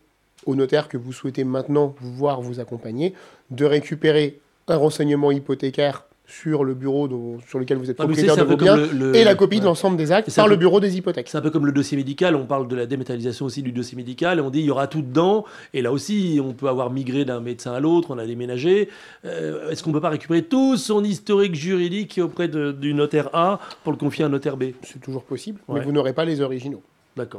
au 0.46 0.54
notaire 0.54 0.88
que 0.88 0.96
vous 0.96 1.12
souhaitez 1.12 1.44
maintenant 1.44 1.94
voir 2.00 2.40
vous 2.40 2.60
accompagner, 2.60 3.14
de 3.50 3.64
récupérer 3.64 4.40
un 4.68 4.76
renseignement 4.76 5.30
hypothécaire 5.30 6.04
sur 6.28 6.62
le 6.62 6.74
bureau 6.74 7.08
sur 7.48 7.58
lequel 7.58 7.78
vous 7.78 7.90
êtes 7.90 7.96
propriétaire 7.96 8.36
de 8.36 8.42
vos 8.42 8.56
biens 8.56 8.76
et 9.14 9.24
la 9.24 9.34
copie 9.34 9.60
de 9.60 9.64
l'ensemble 9.64 9.96
des 9.96 10.12
actes 10.12 10.34
par 10.36 10.46
le 10.46 10.56
bureau 10.56 10.78
des 10.78 10.96
hypothèques. 10.98 11.28
C'est 11.28 11.38
un 11.38 11.40
peu 11.40 11.50
comme 11.50 11.64
le 11.64 11.72
dossier 11.72 11.96
médical, 11.96 12.36
on 12.36 12.44
parle 12.44 12.68
de 12.68 12.76
la 12.76 12.84
démétalisation 12.84 13.46
aussi 13.46 13.62
du 13.62 13.72
dossier 13.72 13.96
médical 13.96 14.38
et 14.38 14.42
on 14.42 14.50
dit 14.50 14.60
il 14.60 14.66
y 14.66 14.70
aura 14.70 14.88
tout 14.88 15.00
dedans 15.00 15.44
et 15.72 15.80
là 15.80 15.90
aussi 15.90 16.38
on 16.44 16.52
peut 16.52 16.68
avoir 16.68 16.90
migré 16.90 17.24
d'un 17.24 17.40
médecin 17.40 17.72
à 17.72 17.80
l'autre, 17.80 18.10
on 18.10 18.18
a 18.18 18.26
déménagé. 18.26 18.90
Euh, 19.24 19.70
est-ce 19.70 19.82
qu'on 19.82 19.90
ne 19.90 19.94
peut 19.94 20.02
pas 20.02 20.10
récupérer 20.10 20.42
tout 20.42 20.76
son 20.76 21.02
historique 21.02 21.54
juridique 21.54 22.20
auprès 22.22 22.48
du 22.48 22.92
notaire 22.92 23.30
A 23.32 23.58
pour 23.82 23.92
le 23.92 23.98
confier 23.98 24.24
à 24.24 24.26
un 24.26 24.30
notaire 24.30 24.58
B? 24.58 24.64
C'est 24.82 25.00
toujours 25.00 25.24
possible, 25.24 25.60
mais 25.70 25.80
vous 25.80 25.92
n'aurez 25.92 26.12
pas 26.12 26.26
les 26.26 26.42
originaux. 26.42 26.82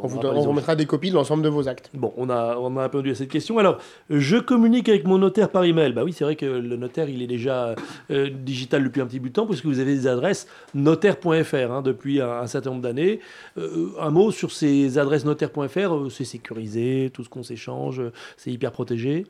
On 0.01 0.07
vous, 0.07 0.19
remettra 0.19 0.75
des 0.75 0.86
copies 0.86 1.09
de 1.09 1.15
l'ensemble 1.15 1.43
de 1.43 1.50
vos 1.50 1.67
actes. 1.67 1.89
Bon, 1.93 2.13
on 2.17 2.29
a, 2.29 2.57
on 2.57 2.75
a 2.77 2.83
répondu 2.83 3.12
à 3.12 3.15
cette 3.15 3.29
question. 3.29 3.57
Alors, 3.57 3.77
je 4.09 4.38
communique 4.38 4.89
avec 4.89 5.05
mon 5.05 5.17
notaire 5.17 5.50
par 5.50 5.63
email. 5.63 5.93
Bah 5.93 6.03
oui, 6.03 6.13
c'est 6.13 6.24
vrai 6.24 6.36
que 6.36 6.45
le 6.45 6.75
notaire, 6.75 7.09
il 7.09 7.21
est 7.21 7.27
déjà 7.27 7.75
euh, 8.12 8.29
digital 8.29 8.83
depuis 8.83 9.01
un 9.01 9.05
petit 9.05 9.19
bout 9.19 9.29
de 9.29 9.33
temps, 9.33 9.45
puisque 9.45 9.65
vous 9.65 9.79
avez 9.79 9.95
des 9.95 10.07
adresses 10.07 10.48
notaire.fr 10.74 11.71
hein, 11.71 11.81
depuis 11.81 12.21
un, 12.21 12.48
certain 12.48 12.71
nombre 12.71 12.81
d'années. 12.81 13.19
Euh, 13.57 13.89
un 14.00 14.09
mot 14.09 14.31
sur 14.31 14.51
ces 14.51 14.98
adresses 14.98 15.25
notaire.fr, 15.25 15.77
euh, 15.77 16.09
c'est 16.09 16.25
sécurisé, 16.25 17.12
tout 17.13 17.24
ce 17.24 17.29
qu'on 17.29 17.43
s'échange, 17.43 18.01
c'est 18.38 18.51
hyper 18.51 18.71
protégé. 18.71 19.25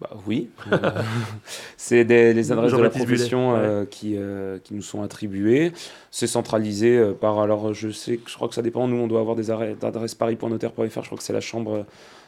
Bah, 0.00 0.16
oui, 0.26 0.48
c'est 1.76 2.04
les 2.04 2.52
adresses 2.52 2.72
de 2.72 2.82
la 2.82 2.88
profession 2.88 3.86
qui, 3.90 4.16
qui 4.64 4.74
nous 4.74 4.82
sont 4.82 5.02
attribuées. 5.02 5.72
C'est 6.10 6.26
centralisé 6.26 7.12
par, 7.20 7.38
alors 7.40 7.74
je 7.74 7.90
sais, 7.90 8.18
je 8.26 8.34
crois 8.34 8.48
que 8.48 8.54
ça 8.54 8.62
dépend, 8.62 8.88
nous 8.88 8.96
on 8.96 9.06
doit 9.06 9.20
avoir 9.20 9.36
des 9.36 9.50
adresses 9.50 10.14
paris.notaire.fr, 10.14 11.02
je 11.02 11.06
crois 11.06 11.18
que 11.18 11.24
c'est 11.24 11.34
la 11.34 11.42
chambre 11.42 11.84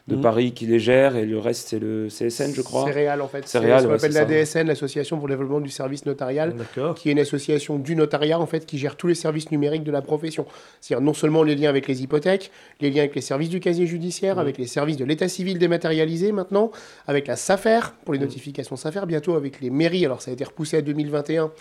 de 0.08 0.16
mm. 0.16 0.20
Paris 0.20 0.52
qui 0.52 0.66
les 0.66 0.80
gère 0.80 1.16
et 1.16 1.24
le 1.24 1.38
reste 1.38 1.68
c'est 1.68 1.78
le 1.78 2.08
CSN 2.08 2.52
je 2.54 2.62
crois. 2.62 2.84
C'est 2.86 2.92
Réal 2.92 3.22
en 3.22 3.28
fait. 3.28 3.46
C'est 3.46 3.58
réal. 3.58 3.82
Ça 3.82 3.98
s'appelle 3.98 4.12
la 4.12 4.24
DSN, 4.24 4.66
l'Association 4.66 5.18
pour 5.18 5.28
le 5.28 5.34
développement 5.34 5.60
du 5.60 5.70
service 5.70 6.06
notarial, 6.06 6.54
qui 6.96 7.08
est 7.08 7.12
une 7.12 7.20
association 7.20 7.78
du 7.78 7.94
notariat 7.94 8.40
en 8.40 8.46
fait 8.46 8.66
qui 8.66 8.78
gère 8.78 8.96
tous 8.96 9.06
les 9.06 9.14
services 9.14 9.50
numériques 9.50 9.84
de 9.84 9.92
la 9.92 10.02
profession. 10.02 10.46
C'est-à-dire 10.80 11.04
non 11.04 11.14
seulement 11.14 11.42
les 11.44 11.54
liens 11.54 11.68
avec 11.68 11.86
les 11.86 12.02
hypothèques, 12.02 12.50
les 12.80 12.90
liens 12.90 13.02
avec 13.02 13.14
les 13.14 13.20
services 13.20 13.48
du 13.48 13.60
casier 13.60 13.86
judiciaire, 13.86 14.36
mm. 14.36 14.40
avec 14.40 14.58
les 14.58 14.66
services 14.66 14.96
de 14.96 15.04
l'état 15.04 15.28
civil 15.28 15.58
dématérialisé 15.58 16.32
maintenant, 16.32 16.72
avec 17.06 17.28
la 17.28 17.36
SAFER 17.36 17.80
pour 18.04 18.12
les 18.12 18.18
mm. 18.18 18.22
notifications 18.22 18.76
SAFER, 18.76 19.06
bientôt 19.06 19.36
avec 19.36 19.60
les 19.60 19.70
mairies. 19.70 20.04
Alors 20.04 20.20
ça 20.20 20.30
a 20.30 20.34
été 20.34 20.44
repoussé 20.44 20.78
à 20.78 20.82
2021 20.82 21.52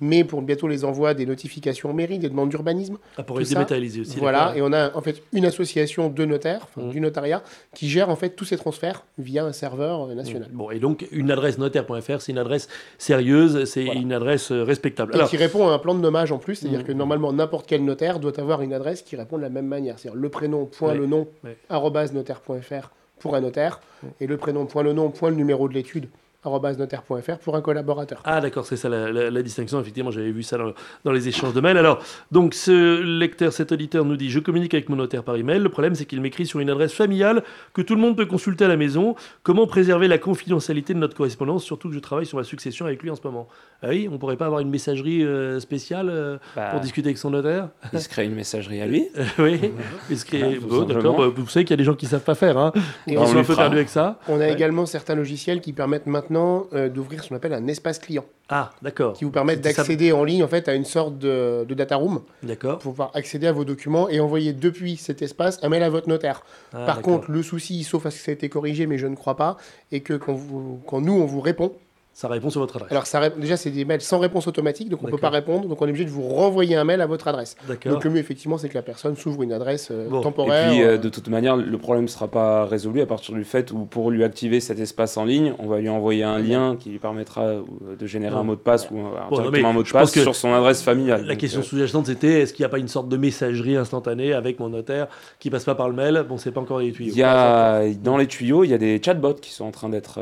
mais 0.00 0.24
pour 0.24 0.42
bientôt 0.42 0.68
les 0.68 0.84
envois 0.84 1.14
des 1.14 1.26
notifications 1.26 1.90
en 1.90 1.92
mairie, 1.92 2.18
des 2.18 2.28
demandes 2.28 2.48
d'urbanisme. 2.48 2.98
Ah, 3.16 3.22
pour 3.22 3.38
les 3.38 3.44
dématérialiser 3.44 4.00
aussi. 4.00 4.18
Voilà, 4.18 4.54
et 4.56 4.62
on 4.62 4.72
a 4.72 4.94
en 4.96 5.00
fait 5.00 5.22
une 5.32 5.46
association 5.46 6.08
de 6.08 6.24
notaires, 6.24 6.66
mmh. 6.76 6.90
du 6.90 7.00
notariat, 7.00 7.42
qui 7.74 7.88
gère 7.88 8.08
en 8.08 8.16
fait 8.16 8.30
tous 8.30 8.44
ces 8.44 8.56
transferts 8.56 9.04
via 9.18 9.44
un 9.44 9.52
serveur 9.52 10.08
euh, 10.08 10.14
national. 10.14 10.48
Mmh. 10.52 10.56
Bon, 10.56 10.70
et 10.70 10.78
donc 10.78 11.06
une 11.12 11.30
adresse 11.30 11.58
notaire.fr, 11.58 12.20
c'est 12.20 12.32
une 12.32 12.38
adresse 12.38 12.68
sérieuse, 12.98 13.64
c'est 13.64 13.84
une 13.84 14.12
adresse 14.12 14.50
euh, 14.50 14.62
respectable. 14.62 15.14
Et 15.16 15.24
qui 15.26 15.36
répond 15.36 15.68
à 15.68 15.72
un 15.72 15.78
plan 15.78 15.94
de 15.94 16.00
nommage 16.00 16.32
en 16.32 16.38
plus, 16.38 16.56
c'est-à-dire 16.56 16.80
mmh. 16.80 16.84
que 16.84 16.92
normalement 16.92 17.32
n'importe 17.32 17.66
quel 17.66 17.84
notaire 17.84 18.20
doit 18.20 18.38
avoir 18.40 18.62
une 18.62 18.72
adresse 18.72 19.02
qui 19.02 19.16
répond 19.16 19.36
de 19.36 19.42
la 19.42 19.50
même 19.50 19.66
manière, 19.66 19.98
c'est-à-dire 19.98 20.20
le 20.20 20.28
prénom 20.28 20.66
point 20.66 20.94
le 20.94 21.06
nom 21.06 21.28
notaire.fr 21.70 22.90
pour 23.18 23.34
un 23.34 23.40
notaire 23.40 23.80
et 24.20 24.26
le 24.26 24.36
prénom 24.36 24.66
point 24.66 24.82
le 24.82 24.92
nom 24.92 25.10
point 25.10 25.30
le 25.30 25.36
numéro 25.36 25.68
de 25.68 25.74
l'étude 25.74 26.08
notaire.fr 26.44 27.38
pour 27.38 27.56
un 27.56 27.60
collaborateur. 27.60 28.20
Ah 28.24 28.40
d'accord, 28.40 28.66
c'est 28.66 28.76
ça 28.76 28.88
la, 28.88 29.42
distinction. 29.42 29.80
Effectivement, 29.80 30.10
j'avais 30.10 30.30
vu 30.30 30.42
ça 30.42 30.58
dans, 31.04 31.12
les 31.12 31.28
échanges 31.28 31.52
de 31.52 31.60
mails. 31.60 31.76
Alors, 31.76 32.02
donc 32.30 32.54
ce 32.54 33.00
lecteur, 33.00 33.52
cet 33.52 33.72
auditeur 33.72 34.04
nous 34.04 34.16
dit, 34.16 34.30
je 34.30 34.38
communique 34.38 34.74
avec 34.74 34.88
mon 34.88 34.96
notaire 34.96 35.22
par 35.22 35.36
email. 35.36 35.58
Le 35.60 35.68
problème, 35.68 35.94
c'est 35.94 36.04
qu'il 36.04 36.20
m'écrit 36.20 36.46
sur 36.46 36.60
une 36.60 36.70
adresse 36.70 36.92
familiale 36.92 37.42
que 37.74 37.82
tout 37.82 37.94
le 37.94 38.00
monde 38.00 38.16
peut 38.16 38.26
consulter 38.26 38.64
à 38.64 38.68
la 38.68 38.76
maison. 38.76 39.14
Comment 39.42 39.66
préserver 39.66 40.08
la 40.08 40.18
confidentialité 40.18 40.94
de 40.94 40.98
notre 40.98 41.16
correspondance, 41.16 41.64
surtout 41.64 41.88
que 41.88 41.94
je 41.94 42.00
travaille 42.00 42.26
sur 42.26 42.38
la 42.38 42.44
succession 42.44 42.86
avec 42.86 43.02
lui 43.02 43.10
en 43.10 43.16
ce 43.16 43.22
moment? 43.24 43.48
Ah 43.82 43.88
oui, 43.88 44.08
on 44.10 44.18
pourrait 44.18 44.36
pas 44.36 44.46
avoir 44.46 44.60
une 44.60 44.70
messagerie 44.70 45.24
euh, 45.24 45.60
spéciale 45.60 46.08
euh, 46.10 46.38
bah, 46.56 46.70
pour 46.70 46.80
discuter 46.80 47.08
avec 47.08 47.18
son 47.18 47.30
notaire? 47.30 47.68
Il 47.92 48.00
se 48.00 48.08
crée 48.08 48.24
une 48.24 48.34
messagerie 48.34 48.80
à 48.80 48.86
lui. 48.86 49.08
oui, 49.38 49.72
il 50.10 50.18
se 50.18 50.24
crée... 50.24 50.58
d'accord. 50.88 51.16
Bah, 51.16 51.28
vous 51.34 51.48
savez 51.48 51.64
qu'il 51.64 51.72
y 51.72 51.74
a 51.74 51.78
des 51.78 51.84
gens 51.84 51.94
qui 51.94 52.06
savent 52.06 52.20
pas 52.22 52.34
faire. 52.34 52.56
Hein. 52.58 52.72
Et 53.06 53.16
on 53.18 53.26
sont 53.26 53.38
un 53.38 53.44
peu 53.44 53.56
perdus 53.56 53.76
avec 53.76 53.88
ça. 53.88 54.18
On 54.28 54.40
a 54.40 54.48
également 54.48 54.86
certains 54.86 55.14
logiciels 55.14 55.60
qui 55.60 55.72
permettent 55.72 56.06
maintenant 56.06 56.29
euh, 56.30 56.88
d'ouvrir 56.88 57.22
ce 57.24 57.28
qu'on 57.28 57.36
appelle 57.36 57.52
un 57.52 57.66
espace 57.66 57.98
client. 57.98 58.24
Ah, 58.48 58.70
d'accord. 58.82 59.14
Qui 59.14 59.24
vous 59.24 59.30
permettent 59.30 59.60
d'accéder 59.60 60.12
en 60.12 60.24
ligne 60.24 60.42
en 60.42 60.48
fait 60.48 60.68
à 60.68 60.74
une 60.74 60.84
sorte 60.84 61.18
de, 61.18 61.66
data 61.70 61.96
room. 61.96 62.20
D'accord. 62.42 62.78
Pour 62.78 62.92
pouvoir 62.92 63.10
accéder 63.14 63.46
à 63.46 63.52
vos 63.52 63.64
documents 63.64 64.08
et 64.08 64.20
envoyer 64.20 64.52
depuis 64.52 64.96
cet 64.96 65.22
espace 65.22 65.58
un 65.62 65.68
mail 65.68 65.82
à 65.82 65.90
votre 65.90 66.08
notaire. 66.08 66.42
Ah, 66.72 66.84
Par 66.86 67.02
contre, 67.02 67.30
le 67.30 67.42
souci, 67.42 67.84
sauf 67.84 68.06
à 68.06 68.10
ce 68.10 68.18
que 68.18 68.24
ça 68.24 68.30
a 68.30 68.34
été 68.34 68.48
corrigé, 68.48 68.86
mais 68.86 68.98
je 68.98 69.06
ne 69.06 69.14
crois 69.14 69.36
pas, 69.36 69.56
est 69.92 70.00
que 70.00 70.14
quand, 70.14 70.34
vous, 70.34 70.80
quand 70.86 71.00
nous 71.00 71.12
on 71.12 71.26
vous 71.26 71.40
répond, 71.40 71.72
ça 72.12 72.28
répond 72.28 72.50
sur 72.50 72.60
votre 72.60 72.76
adresse. 72.76 72.90
Alors 72.90 73.06
ça, 73.06 73.30
déjà, 73.30 73.56
c'est 73.56 73.70
des 73.70 73.84
mails 73.84 74.00
sans 74.00 74.18
réponse 74.18 74.46
automatique, 74.46 74.88
donc 74.88 75.02
on 75.02 75.06
ne 75.06 75.10
peut 75.10 75.18
pas 75.18 75.30
répondre, 75.30 75.68
donc 75.68 75.80
on 75.80 75.86
est 75.86 75.90
obligé 75.90 76.04
de 76.04 76.10
vous 76.10 76.28
renvoyer 76.28 76.76
un 76.76 76.84
mail 76.84 77.00
à 77.00 77.06
votre 77.06 77.28
adresse. 77.28 77.56
Donc 77.86 78.04
le 78.04 78.10
mieux, 78.10 78.18
effectivement, 78.18 78.58
c'est 78.58 78.68
que 78.68 78.74
la 78.74 78.82
personne 78.82 79.16
s'ouvre 79.16 79.42
une 79.42 79.52
adresse 79.52 79.88
euh, 79.90 80.20
temporaire. 80.20 80.72
Et 80.72 80.76
puis, 80.76 80.82
euh, 80.82 80.98
de 80.98 81.08
toute 81.08 81.28
manière, 81.28 81.56
le 81.56 81.78
problème 81.78 82.04
ne 82.04 82.08
sera 82.08 82.28
pas 82.28 82.66
résolu 82.66 83.00
à 83.00 83.06
partir 83.06 83.34
du 83.34 83.44
fait 83.44 83.70
où, 83.70 83.84
pour 83.84 84.10
lui 84.10 84.24
activer 84.24 84.60
cet 84.60 84.80
espace 84.80 85.16
en 85.16 85.24
ligne, 85.24 85.54
on 85.58 85.66
va 85.66 85.78
lui 85.78 85.88
envoyer 85.88 86.24
un 86.24 86.38
lien 86.38 86.76
qui 86.78 86.90
lui 86.90 86.98
permettra 86.98 87.42
euh, 87.42 87.62
de 87.98 88.06
générer 88.06 88.36
un 88.36 88.42
mot 88.42 88.56
de 88.56 88.60
passe 88.60 88.90
ou 88.90 88.98
un 88.98 89.72
mot 89.72 89.82
de 89.82 89.90
passe 89.90 90.10
sur 90.12 90.34
son 90.34 90.52
adresse 90.52 90.82
familiale. 90.82 91.24
La 91.24 91.36
question 91.36 91.62
sous-jacente, 91.62 92.06
c'était 92.06 92.42
est-ce 92.42 92.52
qu'il 92.52 92.64
n'y 92.64 92.66
a 92.66 92.70
pas 92.70 92.78
une 92.78 92.88
sorte 92.88 93.08
de 93.08 93.16
messagerie 93.16 93.76
instantanée 93.76 94.32
avec 94.32 94.58
mon 94.58 94.68
notaire 94.68 95.06
qui 95.38 95.48
passe 95.48 95.64
pas 95.64 95.76
par 95.76 95.88
le 95.88 95.94
mail? 95.94 96.24
Bon, 96.28 96.38
c'est 96.38 96.50
pas 96.50 96.60
encore 96.60 96.80
les 96.80 96.92
tuyaux. 96.92 97.12
Il 97.14 97.18
y 97.18 97.22
a, 97.22 97.82
dans 98.02 98.16
les 98.16 98.26
tuyaux, 98.26 98.64
il 98.64 98.70
y 98.70 98.74
a 98.74 98.78
des 98.78 99.00
chatbots 99.02 99.34
qui 99.34 99.52
sont 99.52 99.64
en 99.64 99.70
train 99.70 99.88
d'être 99.88 100.20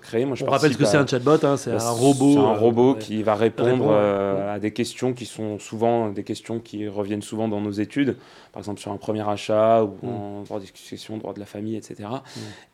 créés. 0.00 0.24
Moi, 0.24 0.36
je 0.36 0.44
on 0.44 0.50
rappelle 0.50 0.75
ce 0.76 0.82
que 0.82 0.88
c'est 0.88 0.96
un 0.96 1.06
chatbot. 1.06 1.44
Hein, 1.44 1.56
c'est 1.56 1.72
un 1.72 1.90
robot. 1.90 2.38
un 2.38 2.54
robot 2.54 2.94
qui 2.94 3.22
va 3.22 3.34
répondre, 3.34 3.88
euh, 3.90 4.54
à 4.54 4.58
des 4.58 4.72
questions 4.72 5.12
qui 5.12 5.26
sont 5.26 5.58
souvent 5.58 6.10
des 6.10 6.22
questions 6.22 6.60
qui 6.60 6.88
reviennent 6.88 7.22
souvent 7.22 7.48
dans 7.48 7.60
nos 7.60 7.72
études, 7.72 8.16
par 8.52 8.60
exemple 8.60 8.80
sur 8.80 8.92
un 8.92 8.96
premier 8.96 9.28
achat 9.28 9.82
ou 9.84 9.96
mm. 10.02 10.08
en 10.08 10.42
droit 10.42 10.58
de 10.58 10.64
discussion, 10.64 11.16
droit 11.16 11.32
de 11.32 11.40
la 11.40 11.46
famille, 11.46 11.76
etc. 11.76 12.08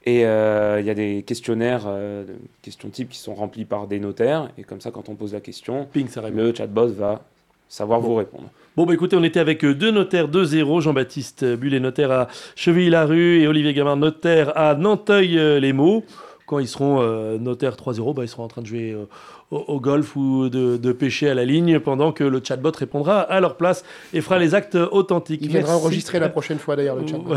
Et 0.05 0.23
mm. 0.23 0.27
euh, 0.27 0.77
il 0.81 0.87
y 0.87 0.91
a 0.91 0.95
des 0.95 1.23
questionnaires, 1.23 1.85
euh, 1.87 2.25
questions 2.63 2.89
types 2.89 3.11
qui 3.11 3.19
sont 3.19 3.35
remplis 3.35 3.65
par 3.65 3.87
des 3.87 4.01
notaires, 4.01 4.51
et 4.59 4.63
comme 4.63 4.81
ça, 4.81 4.91
quand 4.91 5.09
on 5.09 5.15
pose 5.15 5.33
la 5.33 5.41
question, 5.41 5.87
Ping, 5.93 6.09
le 6.35 6.55
chatbot 6.55 6.89
va 6.89 7.23
savoir 7.69 8.01
vous 8.01 8.15
répondre. 8.15 8.51
Bon, 8.77 8.87
bah 8.87 8.95
écoutez, 8.95 9.17
on 9.17 9.25
était 9.25 9.41
avec 9.41 9.65
deux 9.65 9.91
notaires 9.91 10.29
2-0, 10.29 10.81
Jean-Baptiste 10.81 11.45
Bullet, 11.45 11.81
notaire 11.81 12.11
à 12.11 12.29
Chevilly-la-Rue, 12.57 13.41
et 13.41 13.47
Olivier 13.47 13.75
Gamard, 13.75 13.97
notaire 13.97 14.57
à 14.57 14.75
Nanteuil-les-Maux 14.75 16.05
quand 16.47 16.59
ils 16.59 16.69
seront 16.69 17.01
euh, 17.01 17.39
notaires 17.39 17.77
3-0, 17.77 18.15
bah, 18.15 18.25
ils 18.25 18.29
seront 18.29 18.45
en 18.45 18.49
train 18.49 18.63
de 18.63 18.67
jouer 18.67 18.93
euh, 18.93 19.05
au, 19.51 19.81
golf 19.81 20.17
ou 20.17 20.49
de, 20.49 20.93
pêcher 20.93 21.29
à 21.29 21.35
la 21.35 21.45
ligne 21.45 21.81
pendant 21.81 22.13
que 22.13 22.25
le 22.25 22.41
chatbot 22.43 22.73
répondra 22.77 23.21
à 23.21 23.41
leur 23.41 23.57
place 23.57 23.85
et 24.13 24.21
fera 24.21 24.39
les 24.39 24.55
actes 24.55 24.75
authentiques. 24.75 25.41
Il 25.43 25.49
viendra 25.49 25.77
enregistrer 25.77 26.19
la 26.19 26.29
prochaine 26.29 26.59
fois 26.59 26.77
d'ailleurs 26.77 26.97
le 26.97 27.07
chatbot. 27.07 27.37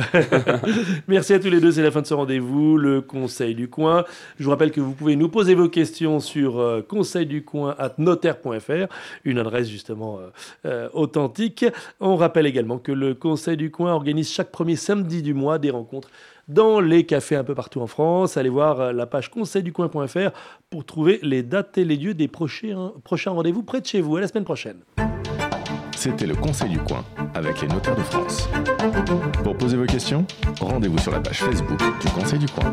Merci 1.07 1.33
à 1.33 1.39
tous 1.39 1.49
les 1.49 1.61
deux, 1.61 1.71
c'est 1.71 1.83
la 1.83 1.91
fin 1.91 2.01
de 2.01 2.07
ce 2.07 2.13
rendez-vous, 2.13 2.77
le 2.77 3.01
Conseil 3.01 3.55
du 3.55 3.69
Coin. 3.69 4.03
Je 4.39 4.43
vous 4.43 4.49
rappelle 4.49 4.71
que 4.71 4.81
vous 4.81 4.93
pouvez 4.93 5.15
nous 5.15 5.29
poser 5.29 5.55
vos 5.55 5.69
questions 5.69 6.19
sur 6.19 6.59
euh, 6.59 6.81
conseilducoin.notaire.fr, 6.81 8.93
une 9.23 9.39
adresse 9.39 9.69
justement 9.69 10.19
authentique. 10.93 11.65
On 11.99 12.15
rappelle 12.15 12.45
également 12.45 12.79
que 12.79 12.91
le 12.91 13.13
Conseil 13.13 13.57
du 13.57 13.71
Coin 13.71 13.93
organise 13.93 14.31
chaque 14.31 14.51
premier 14.51 14.75
samedi 14.75 15.21
du 15.21 15.33
mois 15.33 15.59
des 15.59 15.69
rencontres 15.69 16.09
dans 16.47 16.79
les 16.79 17.05
cafés 17.05 17.35
un 17.35 17.43
peu 17.43 17.55
partout 17.55 17.81
en 17.81 17.87
France. 17.87 18.37
Allez 18.37 18.49
voir 18.49 18.93
la 18.93 19.05
page 19.05 19.29
conseilducoin.fr 19.29 20.31
pour 20.69 20.85
trouver 20.85 21.19
les 21.21 21.43
dates 21.43 21.77
et 21.77 21.85
les 21.85 21.95
lieux 21.95 22.13
des 22.13 22.27
prochains, 22.27 22.93
prochains 23.03 23.31
rendez-vous 23.31 23.63
près 23.63 23.81
de 23.81 23.85
chez 23.85 24.01
vous. 24.01 24.17
À 24.17 24.21
la 24.21 24.27
semaine 24.27 24.45
prochaine. 24.45 24.77
C'était 25.95 26.27
le 26.27 26.35
Conseil 26.35 26.69
du 26.69 26.79
coin 26.79 27.03
avec 27.33 27.61
les 27.61 27.67
notaires 27.67 27.95
de 27.95 28.01
France. 28.01 28.49
Pour 29.43 29.57
poser 29.57 29.77
vos 29.77 29.85
questions, 29.85 30.25
rendez-vous 30.59 30.99
sur 30.99 31.11
la 31.11 31.19
page 31.19 31.39
Facebook 31.39 31.79
du 32.01 32.07
Conseil 32.09 32.39
du 32.39 32.47
coin. 32.47 32.71